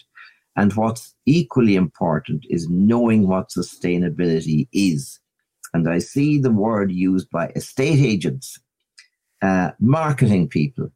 And 0.57 0.73
what's 0.73 1.15
equally 1.25 1.75
important 1.75 2.45
is 2.49 2.67
knowing 2.69 3.27
what 3.27 3.49
sustainability 3.49 4.67
is. 4.73 5.19
And 5.73 5.87
I 5.87 5.99
see 5.99 6.39
the 6.39 6.51
word 6.51 6.91
used 6.91 7.29
by 7.29 7.49
estate 7.49 7.99
agents, 7.99 8.59
uh, 9.41 9.71
marketing 9.79 10.47
people, 10.47 10.89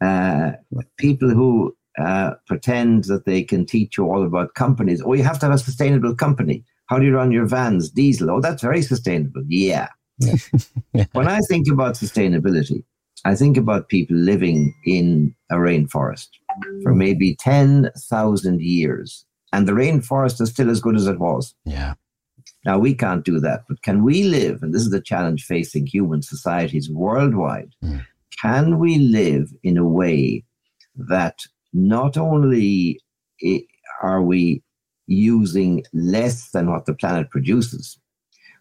uh, 0.00 0.52
people 0.96 1.30
who 1.30 1.76
uh, 1.98 2.34
pretend 2.46 3.04
that 3.04 3.24
they 3.24 3.42
can 3.42 3.66
teach 3.66 3.98
you 3.98 4.04
all 4.04 4.24
about 4.24 4.54
companies. 4.54 5.02
Oh, 5.04 5.14
you 5.14 5.24
have 5.24 5.38
to 5.40 5.46
have 5.46 5.54
a 5.54 5.58
sustainable 5.58 6.14
company. 6.14 6.64
How 6.86 6.98
do 6.98 7.06
you 7.06 7.14
run 7.14 7.32
your 7.32 7.46
vans? 7.46 7.90
Diesel. 7.90 8.30
Oh, 8.30 8.40
that's 8.40 8.62
very 8.62 8.82
sustainable. 8.82 9.42
Yeah. 9.48 9.88
yeah. 10.92 11.04
when 11.12 11.28
I 11.28 11.40
think 11.40 11.68
about 11.68 11.94
sustainability, 11.94 12.82
I 13.24 13.34
think 13.34 13.56
about 13.56 13.88
people 13.88 14.16
living 14.16 14.74
in 14.84 15.34
a 15.50 15.56
rainforest 15.56 16.28
for 16.82 16.94
maybe 16.94 17.36
10,000 17.36 18.60
years, 18.60 19.24
and 19.52 19.66
the 19.66 19.72
rainforest 19.72 20.40
is 20.40 20.50
still 20.50 20.70
as 20.70 20.80
good 20.80 20.96
as 20.96 21.06
it 21.06 21.18
was. 21.18 21.54
Yeah. 21.64 21.94
Now, 22.68 22.78
we 22.78 22.92
can't 22.94 23.24
do 23.24 23.40
that, 23.40 23.64
but 23.66 23.80
can 23.80 24.04
we 24.04 24.24
live, 24.24 24.62
and 24.62 24.74
this 24.74 24.82
is 24.82 24.90
the 24.90 25.00
challenge 25.00 25.46
facing 25.46 25.86
human 25.86 26.20
societies 26.20 26.90
worldwide, 26.90 27.74
mm. 27.82 28.04
can 28.42 28.78
we 28.78 28.98
live 28.98 29.50
in 29.62 29.78
a 29.78 29.88
way 29.88 30.44
that 30.94 31.38
not 31.72 32.18
only 32.18 33.00
are 34.02 34.20
we 34.20 34.62
using 35.06 35.82
less 35.94 36.50
than 36.50 36.70
what 36.70 36.84
the 36.84 36.92
planet 36.92 37.30
produces, 37.30 37.98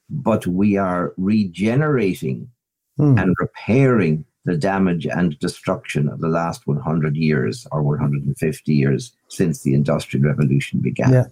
but 0.09 0.47
we 0.47 0.77
are 0.77 1.13
regenerating 1.17 2.49
mm. 2.97 3.21
and 3.21 3.35
repairing 3.41 4.23
the 4.45 4.55
damage 4.55 5.05
and 5.05 5.37
destruction 5.39 6.07
of 6.07 6.21
the 6.21 6.29
last 6.29 6.65
100 6.65 7.17
years 7.17 7.67
or 7.73 7.83
150 7.83 8.73
years 8.73 9.11
since 9.27 9.63
the 9.63 9.73
Industrial 9.73 10.25
Revolution 10.25 10.79
began. 10.79 11.11
Yeah. 11.11 11.25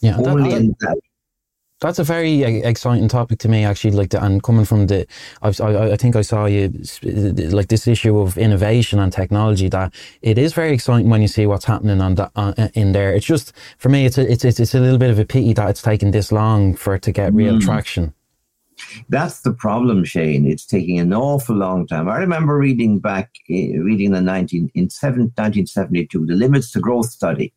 Yeah. 0.00 0.16
Only 0.18 0.50
that, 0.50 0.60
in 0.60 0.76
that 0.78 0.98
that's 1.80 1.98
a 1.98 2.04
very 2.04 2.42
exciting 2.42 3.08
topic 3.08 3.38
to 3.40 3.48
me, 3.48 3.64
actually. 3.64 3.92
Like, 3.92 4.10
the, 4.10 4.22
and 4.22 4.42
coming 4.42 4.64
from 4.64 4.88
the, 4.88 5.06
I, 5.42 5.48
I, 5.48 5.96
think 5.96 6.16
I 6.16 6.22
saw 6.22 6.46
you 6.46 6.72
like 7.02 7.68
this 7.68 7.86
issue 7.86 8.18
of 8.18 8.36
innovation 8.36 8.98
and 8.98 9.12
technology. 9.12 9.68
That 9.68 9.94
it 10.22 10.38
is 10.38 10.52
very 10.52 10.72
exciting 10.72 11.08
when 11.08 11.22
you 11.22 11.28
see 11.28 11.46
what's 11.46 11.64
happening 11.64 12.00
on 12.00 12.16
that 12.16 12.32
uh, 12.34 12.68
in 12.74 12.92
there. 12.92 13.14
It's 13.14 13.26
just 13.26 13.52
for 13.78 13.88
me, 13.88 14.06
it's 14.06 14.18
a, 14.18 14.30
it's 14.30 14.44
it's 14.44 14.74
a 14.74 14.80
little 14.80 14.98
bit 14.98 15.10
of 15.10 15.18
a 15.18 15.24
pity 15.24 15.52
that 15.54 15.70
it's 15.70 15.82
taken 15.82 16.10
this 16.10 16.32
long 16.32 16.74
for 16.74 16.94
it 16.94 17.02
to 17.02 17.12
get 17.12 17.32
real 17.32 17.54
mm. 17.54 17.60
traction. 17.60 18.12
That's 19.08 19.40
the 19.40 19.52
problem, 19.52 20.04
Shane. 20.04 20.46
It's 20.46 20.66
taking 20.66 20.98
an 20.98 21.12
awful 21.12 21.56
long 21.56 21.86
time. 21.86 22.08
I 22.08 22.16
remember 22.16 22.56
reading 22.56 22.98
back, 22.98 23.30
uh, 23.50 23.54
reading 23.54 24.12
the 24.12 24.20
19, 24.20 24.70
in 24.74 24.90
7, 24.90 25.20
1972, 25.20 26.26
the 26.26 26.34
Limits 26.34 26.70
to 26.72 26.80
Growth 26.80 27.10
study, 27.10 27.52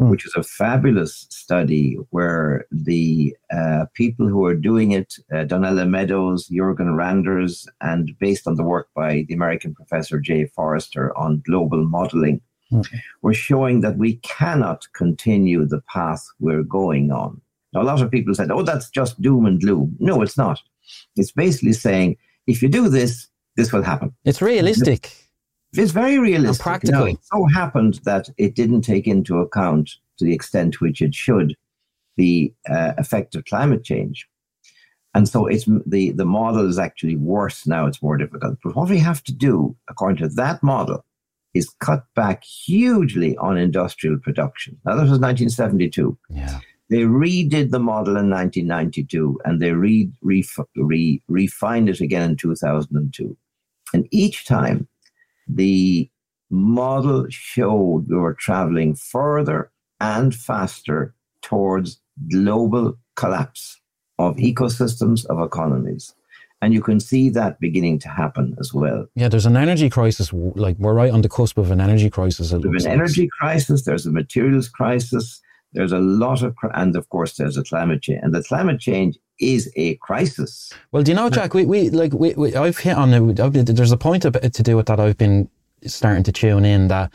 mm. 0.00 0.10
which 0.10 0.26
is 0.26 0.34
a 0.36 0.42
fabulous 0.42 1.26
study 1.30 1.96
where 2.10 2.66
the 2.70 3.36
uh, 3.52 3.84
people 3.94 4.26
who 4.26 4.44
are 4.44 4.54
doing 4.54 4.92
it, 4.92 5.14
uh, 5.32 5.44
Donella 5.44 5.88
Meadows, 5.88 6.48
Jürgen 6.48 6.96
Randers, 6.96 7.68
and 7.80 8.16
based 8.18 8.46
on 8.46 8.56
the 8.56 8.64
work 8.64 8.88
by 8.94 9.24
the 9.28 9.34
American 9.34 9.74
professor 9.74 10.18
Jay 10.18 10.46
Forrester 10.46 11.16
on 11.16 11.42
global 11.46 11.86
modeling, 11.86 12.40
mm. 12.72 12.86
were 13.22 13.34
showing 13.34 13.80
that 13.80 13.98
we 13.98 14.16
cannot 14.16 14.86
continue 14.94 15.64
the 15.64 15.82
path 15.82 16.24
we're 16.40 16.62
going 16.62 17.12
on 17.12 17.40
now, 17.72 17.82
a 17.82 17.84
lot 17.84 18.02
of 18.02 18.10
people 18.10 18.34
said, 18.34 18.50
oh, 18.50 18.62
that's 18.62 18.90
just 18.90 19.20
doom 19.20 19.46
and 19.46 19.60
gloom. 19.60 19.96
No, 20.00 20.22
it's 20.22 20.36
not. 20.36 20.60
It's 21.16 21.32
basically 21.32 21.72
saying, 21.72 22.16
if 22.46 22.62
you 22.62 22.68
do 22.68 22.88
this, 22.88 23.28
this 23.56 23.72
will 23.72 23.82
happen. 23.82 24.14
It's 24.24 24.42
realistic. 24.42 25.29
It's 25.74 25.92
very 25.92 26.18
realistic. 26.18 26.66
And 26.66 26.72
practical. 26.72 27.00
Now, 27.00 27.06
it 27.06 27.18
so 27.22 27.46
happened 27.54 28.00
that 28.04 28.28
it 28.38 28.54
didn't 28.54 28.82
take 28.82 29.06
into 29.06 29.38
account, 29.38 29.90
to 30.18 30.24
the 30.24 30.34
extent 30.34 30.80
which 30.80 31.00
it 31.00 31.14
should, 31.14 31.54
the 32.16 32.52
uh, 32.68 32.92
effect 32.98 33.34
of 33.34 33.44
climate 33.44 33.84
change. 33.84 34.26
And 35.14 35.28
so 35.28 35.46
it's 35.46 35.66
the, 35.86 36.12
the 36.12 36.24
model 36.24 36.68
is 36.68 36.78
actually 36.78 37.16
worse 37.16 37.66
now, 37.66 37.86
it's 37.86 38.02
more 38.02 38.16
difficult. 38.16 38.58
But 38.62 38.76
what 38.76 38.88
we 38.88 38.98
have 38.98 39.22
to 39.24 39.32
do, 39.32 39.76
according 39.88 40.18
to 40.18 40.28
that 40.36 40.62
model, 40.62 41.04
is 41.54 41.68
cut 41.80 42.04
back 42.14 42.44
hugely 42.44 43.36
on 43.38 43.56
industrial 43.56 44.18
production. 44.18 44.78
Now, 44.84 44.92
that 44.92 45.02
was 45.02 45.18
1972. 45.18 46.16
Yeah. 46.28 46.60
They 46.90 47.02
redid 47.02 47.70
the 47.70 47.80
model 47.80 48.16
in 48.16 48.30
1992 48.30 49.40
and 49.44 49.60
they 49.60 49.72
re, 49.72 50.10
re, 50.22 50.44
re, 50.76 51.22
refined 51.28 51.88
it 51.88 52.00
again 52.00 52.30
in 52.30 52.36
2002. 52.36 53.36
And 53.92 54.08
each 54.12 54.44
time 54.44 54.88
the 55.54 56.10
model 56.50 57.26
showed 57.28 58.06
we 58.08 58.16
were 58.16 58.34
traveling 58.34 58.94
further 58.94 59.70
and 60.00 60.34
faster 60.34 61.14
towards 61.42 62.00
global 62.30 62.98
collapse 63.16 63.80
of 64.18 64.36
ecosystems, 64.36 65.24
of 65.26 65.40
economies. 65.40 66.14
And 66.62 66.74
you 66.74 66.82
can 66.82 67.00
see 67.00 67.30
that 67.30 67.58
beginning 67.58 67.98
to 68.00 68.08
happen 68.08 68.54
as 68.60 68.74
well. 68.74 69.06
Yeah, 69.14 69.28
there's 69.28 69.46
an 69.46 69.56
energy 69.56 69.88
crisis. 69.88 70.30
Like 70.32 70.76
we're 70.78 70.92
right 70.92 71.10
on 71.10 71.22
the 71.22 71.28
cusp 71.28 71.56
of 71.56 71.70
an 71.70 71.80
energy 71.80 72.10
crisis. 72.10 72.50
There's 72.50 72.84
an 72.84 72.92
energy 72.92 73.30
crisis. 73.40 73.84
There's 73.84 74.04
a 74.04 74.10
materials 74.10 74.68
crisis. 74.68 75.40
There's 75.72 75.92
a 75.92 75.98
lot 75.98 76.42
of, 76.42 76.54
and 76.74 76.96
of 76.96 77.08
course, 77.08 77.36
there's 77.36 77.56
a 77.56 77.62
climate 77.62 78.02
change, 78.02 78.20
and 78.22 78.34
the 78.34 78.42
climate 78.42 78.80
change 78.80 79.16
is 79.40 79.70
a 79.76 79.94
crisis. 79.96 80.72
Well, 80.92 81.02
do 81.02 81.10
you 81.10 81.16
know, 81.16 81.30
Jack? 81.30 81.54
We, 81.54 81.64
we 81.64 81.90
like 81.90 82.12
we, 82.12 82.34
we 82.34 82.54
I've 82.54 82.78
hit 82.78 82.96
on 82.96 83.12
it. 83.12 83.66
There's 83.66 83.92
a 83.92 83.96
point 83.96 84.22
to 84.22 84.62
do 84.62 84.76
with 84.76 84.86
that. 84.86 85.00
I've 85.00 85.18
been 85.18 85.48
starting 85.86 86.22
to 86.24 86.32
tune 86.32 86.64
in 86.64 86.88
that 86.88 87.10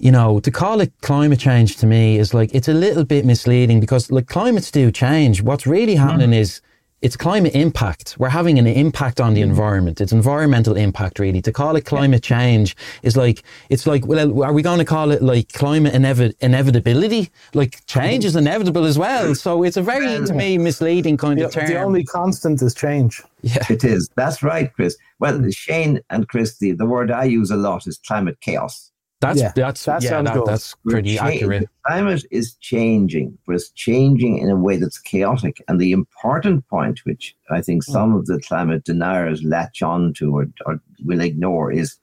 you 0.00 0.10
know, 0.10 0.40
to 0.40 0.50
call 0.50 0.80
it 0.80 0.92
climate 1.02 1.38
change 1.38 1.76
to 1.76 1.86
me 1.86 2.18
is 2.18 2.32
like, 2.32 2.54
it's 2.54 2.68
a 2.68 2.72
little 2.72 3.04
bit 3.04 3.26
misleading 3.26 3.80
because 3.80 4.10
like 4.10 4.26
climates 4.26 4.70
do 4.70 4.90
change. 4.90 5.42
What's 5.42 5.66
really 5.66 5.94
happening 5.94 6.30
mm. 6.30 6.40
is 6.40 6.62
it's 7.02 7.16
climate 7.16 7.54
impact. 7.54 8.16
We're 8.18 8.28
having 8.28 8.58
an 8.58 8.66
impact 8.66 9.20
on 9.20 9.34
the 9.34 9.40
environment. 9.40 10.00
It's 10.00 10.12
environmental 10.12 10.76
impact, 10.76 11.18
really. 11.18 11.40
To 11.42 11.52
call 11.52 11.76
it 11.76 11.86
climate 11.86 12.28
yeah. 12.28 12.36
change 12.36 12.76
is 13.02 13.16
like, 13.16 13.42
it's 13.70 13.86
like, 13.86 14.06
well, 14.06 14.42
are 14.42 14.52
we 14.52 14.62
going 14.62 14.78
to 14.78 14.84
call 14.84 15.10
it 15.10 15.22
like 15.22 15.52
climate 15.52 15.94
inevi- 15.94 16.34
inevitability? 16.40 17.30
Like 17.54 17.84
change 17.86 18.24
is 18.24 18.36
inevitable 18.36 18.84
as 18.84 18.98
well. 18.98 19.34
So 19.34 19.62
it's 19.62 19.78
a 19.78 19.82
very, 19.82 20.24
to 20.26 20.34
me, 20.34 20.58
misleading 20.58 21.16
kind 21.16 21.40
the, 21.40 21.46
of 21.46 21.52
term. 21.52 21.66
The 21.66 21.80
only 21.80 22.04
constant 22.04 22.60
is 22.60 22.74
change. 22.74 23.22
Yeah. 23.42 23.64
It 23.70 23.84
is. 23.84 24.10
That's 24.16 24.42
right, 24.42 24.70
Chris. 24.74 24.96
Well, 25.18 25.50
Shane 25.50 26.00
and 26.10 26.28
Chris, 26.28 26.58
the, 26.58 26.72
the 26.72 26.86
word 26.86 27.10
I 27.10 27.24
use 27.24 27.50
a 27.50 27.56
lot 27.56 27.86
is 27.86 27.98
climate 28.06 28.38
chaos. 28.42 28.89
That's 29.20 29.38
Yeah, 29.40 29.52
that's 29.54 29.84
that 29.84 30.02
yeah, 30.02 30.08
sounds 30.10 30.30
that, 30.30 30.44
that's 30.46 30.74
pretty 30.76 31.16
cha- 31.16 31.26
accurate. 31.28 31.62
The 31.62 31.68
climate 31.86 32.24
is 32.30 32.54
changing, 32.54 33.36
but 33.46 33.56
it's 33.56 33.70
changing 33.70 34.38
in 34.38 34.48
a 34.48 34.56
way 34.56 34.78
that's 34.78 34.98
chaotic. 34.98 35.62
And 35.68 35.78
the 35.78 35.92
important 35.92 36.66
point, 36.68 37.00
which 37.04 37.36
I 37.50 37.60
think 37.60 37.84
Hmm. 37.84 37.92
some 37.92 38.14
of 38.14 38.26
the 38.26 38.40
climate 38.40 38.84
deniers 38.84 39.42
latch 39.42 39.82
on 39.82 40.14
to 40.14 40.36
or, 40.36 40.46
or 40.64 40.80
will 41.04 41.20
ignore, 41.20 41.70
is 41.70 41.98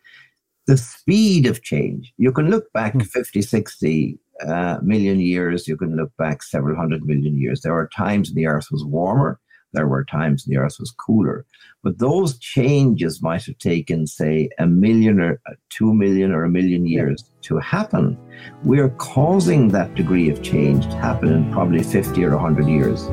the 0.68 0.78
speed 0.78 1.48
of 1.48 1.64
change. 1.64 2.14
You 2.18 2.32
can 2.32 2.50
look 2.52 2.72
back 2.74 2.94
Hmm. 2.94 3.00
50, 3.00 3.42
60 3.42 4.20
uh, 4.48 4.78
million 4.84 5.20
years, 5.20 5.68
you 5.68 5.76
can 5.76 5.96
look 5.96 6.16
back 6.18 6.44
several 6.44 6.76
hundred 6.76 7.04
million 7.04 7.36
years. 7.40 7.62
There 7.62 7.74
are 7.74 7.88
times 7.88 8.30
when 8.30 8.36
the 8.36 8.46
Earth 8.46 8.68
was 8.72 8.86
warmer, 8.86 9.40
there 9.74 9.88
were 9.88 10.04
times 10.06 10.44
the 10.44 10.58
Earth 10.58 10.78
was 10.80 10.92
cooler. 10.92 11.46
But 11.84 12.00
those 12.00 12.38
changes 12.40 13.22
might 13.22 13.46
have 13.46 13.58
taken, 13.60 14.08
say, 14.08 14.50
a 14.60 14.66
million 14.66 15.20
or 15.20 15.40
uh, 15.48 15.54
two 15.70 15.94
million 15.94 16.32
or 16.32 16.44
a 16.44 16.50
million 16.50 16.86
years 16.86 17.24
to 17.44 17.58
happen. 17.60 18.18
We're 18.64 18.90
causing 18.90 19.70
that 19.70 19.96
degree 19.96 20.30
of 20.30 20.42
change 20.42 20.86
to 20.86 20.96
happen 20.96 21.30
in 21.32 21.52
probably 21.52 21.84
50 21.84 22.24
or 22.26 22.36
100 22.36 22.68
years. 22.68 23.08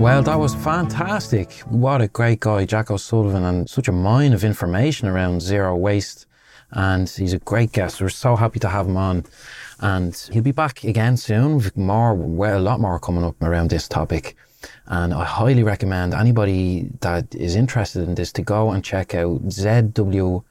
Well, 0.00 0.22
that 0.22 0.38
was 0.38 0.54
fantastic. 0.54 1.52
What 1.68 2.00
a 2.00 2.08
great 2.08 2.40
guy, 2.40 2.64
Jack 2.64 2.90
O'Sullivan, 2.90 3.44
and 3.44 3.68
such 3.68 3.86
a 3.86 3.92
mine 3.92 4.32
of 4.32 4.44
information 4.44 5.08
around 5.08 5.42
zero 5.42 5.76
waste. 5.76 6.24
And 6.70 7.06
he's 7.06 7.34
a 7.34 7.38
great 7.38 7.72
guest. 7.72 8.00
We're 8.00 8.08
so 8.08 8.34
happy 8.34 8.58
to 8.60 8.68
have 8.70 8.86
him 8.86 8.96
on. 8.96 9.26
And 9.80 10.14
he'll 10.32 10.42
be 10.42 10.52
back 10.52 10.84
again 10.84 11.16
soon 11.16 11.56
with 11.56 11.76
more, 11.76 12.14
well, 12.14 12.58
a 12.58 12.60
lot 12.60 12.80
more 12.80 12.98
coming 13.00 13.24
up 13.24 13.42
around 13.42 13.70
this 13.70 13.88
topic. 13.88 14.36
And 14.86 15.14
I 15.14 15.24
highly 15.24 15.62
recommend 15.62 16.12
anybody 16.14 16.90
that 17.00 17.34
is 17.34 17.56
interested 17.56 18.06
in 18.06 18.14
this 18.14 18.30
to 18.32 18.42
go 18.42 18.70
and 18.70 18.84
check 18.84 19.14
out 19.14 19.42
zwai.ie. 19.48 20.42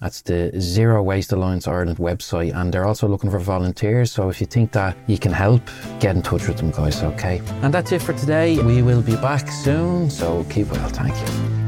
That's 0.00 0.22
the 0.22 0.52
Zero 0.60 1.02
Waste 1.02 1.32
Alliance 1.32 1.66
Ireland 1.68 1.98
website, 1.98 2.54
and 2.54 2.74
they're 2.74 2.84
also 2.84 3.08
looking 3.08 3.30
for 3.30 3.38
volunteers. 3.38 4.12
So 4.12 4.28
if 4.28 4.40
you 4.40 4.46
think 4.46 4.72
that 4.72 4.96
you 5.06 5.18
can 5.18 5.32
help, 5.32 5.62
get 5.98 6.14
in 6.16 6.22
touch 6.22 6.46
with 6.46 6.58
them, 6.58 6.72
guys, 6.72 7.02
okay? 7.02 7.40
And 7.62 7.72
that's 7.72 7.90
it 7.92 8.02
for 8.02 8.12
today. 8.12 8.58
We 8.58 8.82
will 8.82 9.02
be 9.02 9.16
back 9.16 9.48
soon, 9.50 10.10
so 10.10 10.44
keep 10.50 10.70
well. 10.72 10.88
Thank 10.88 11.16
you. 11.16 11.63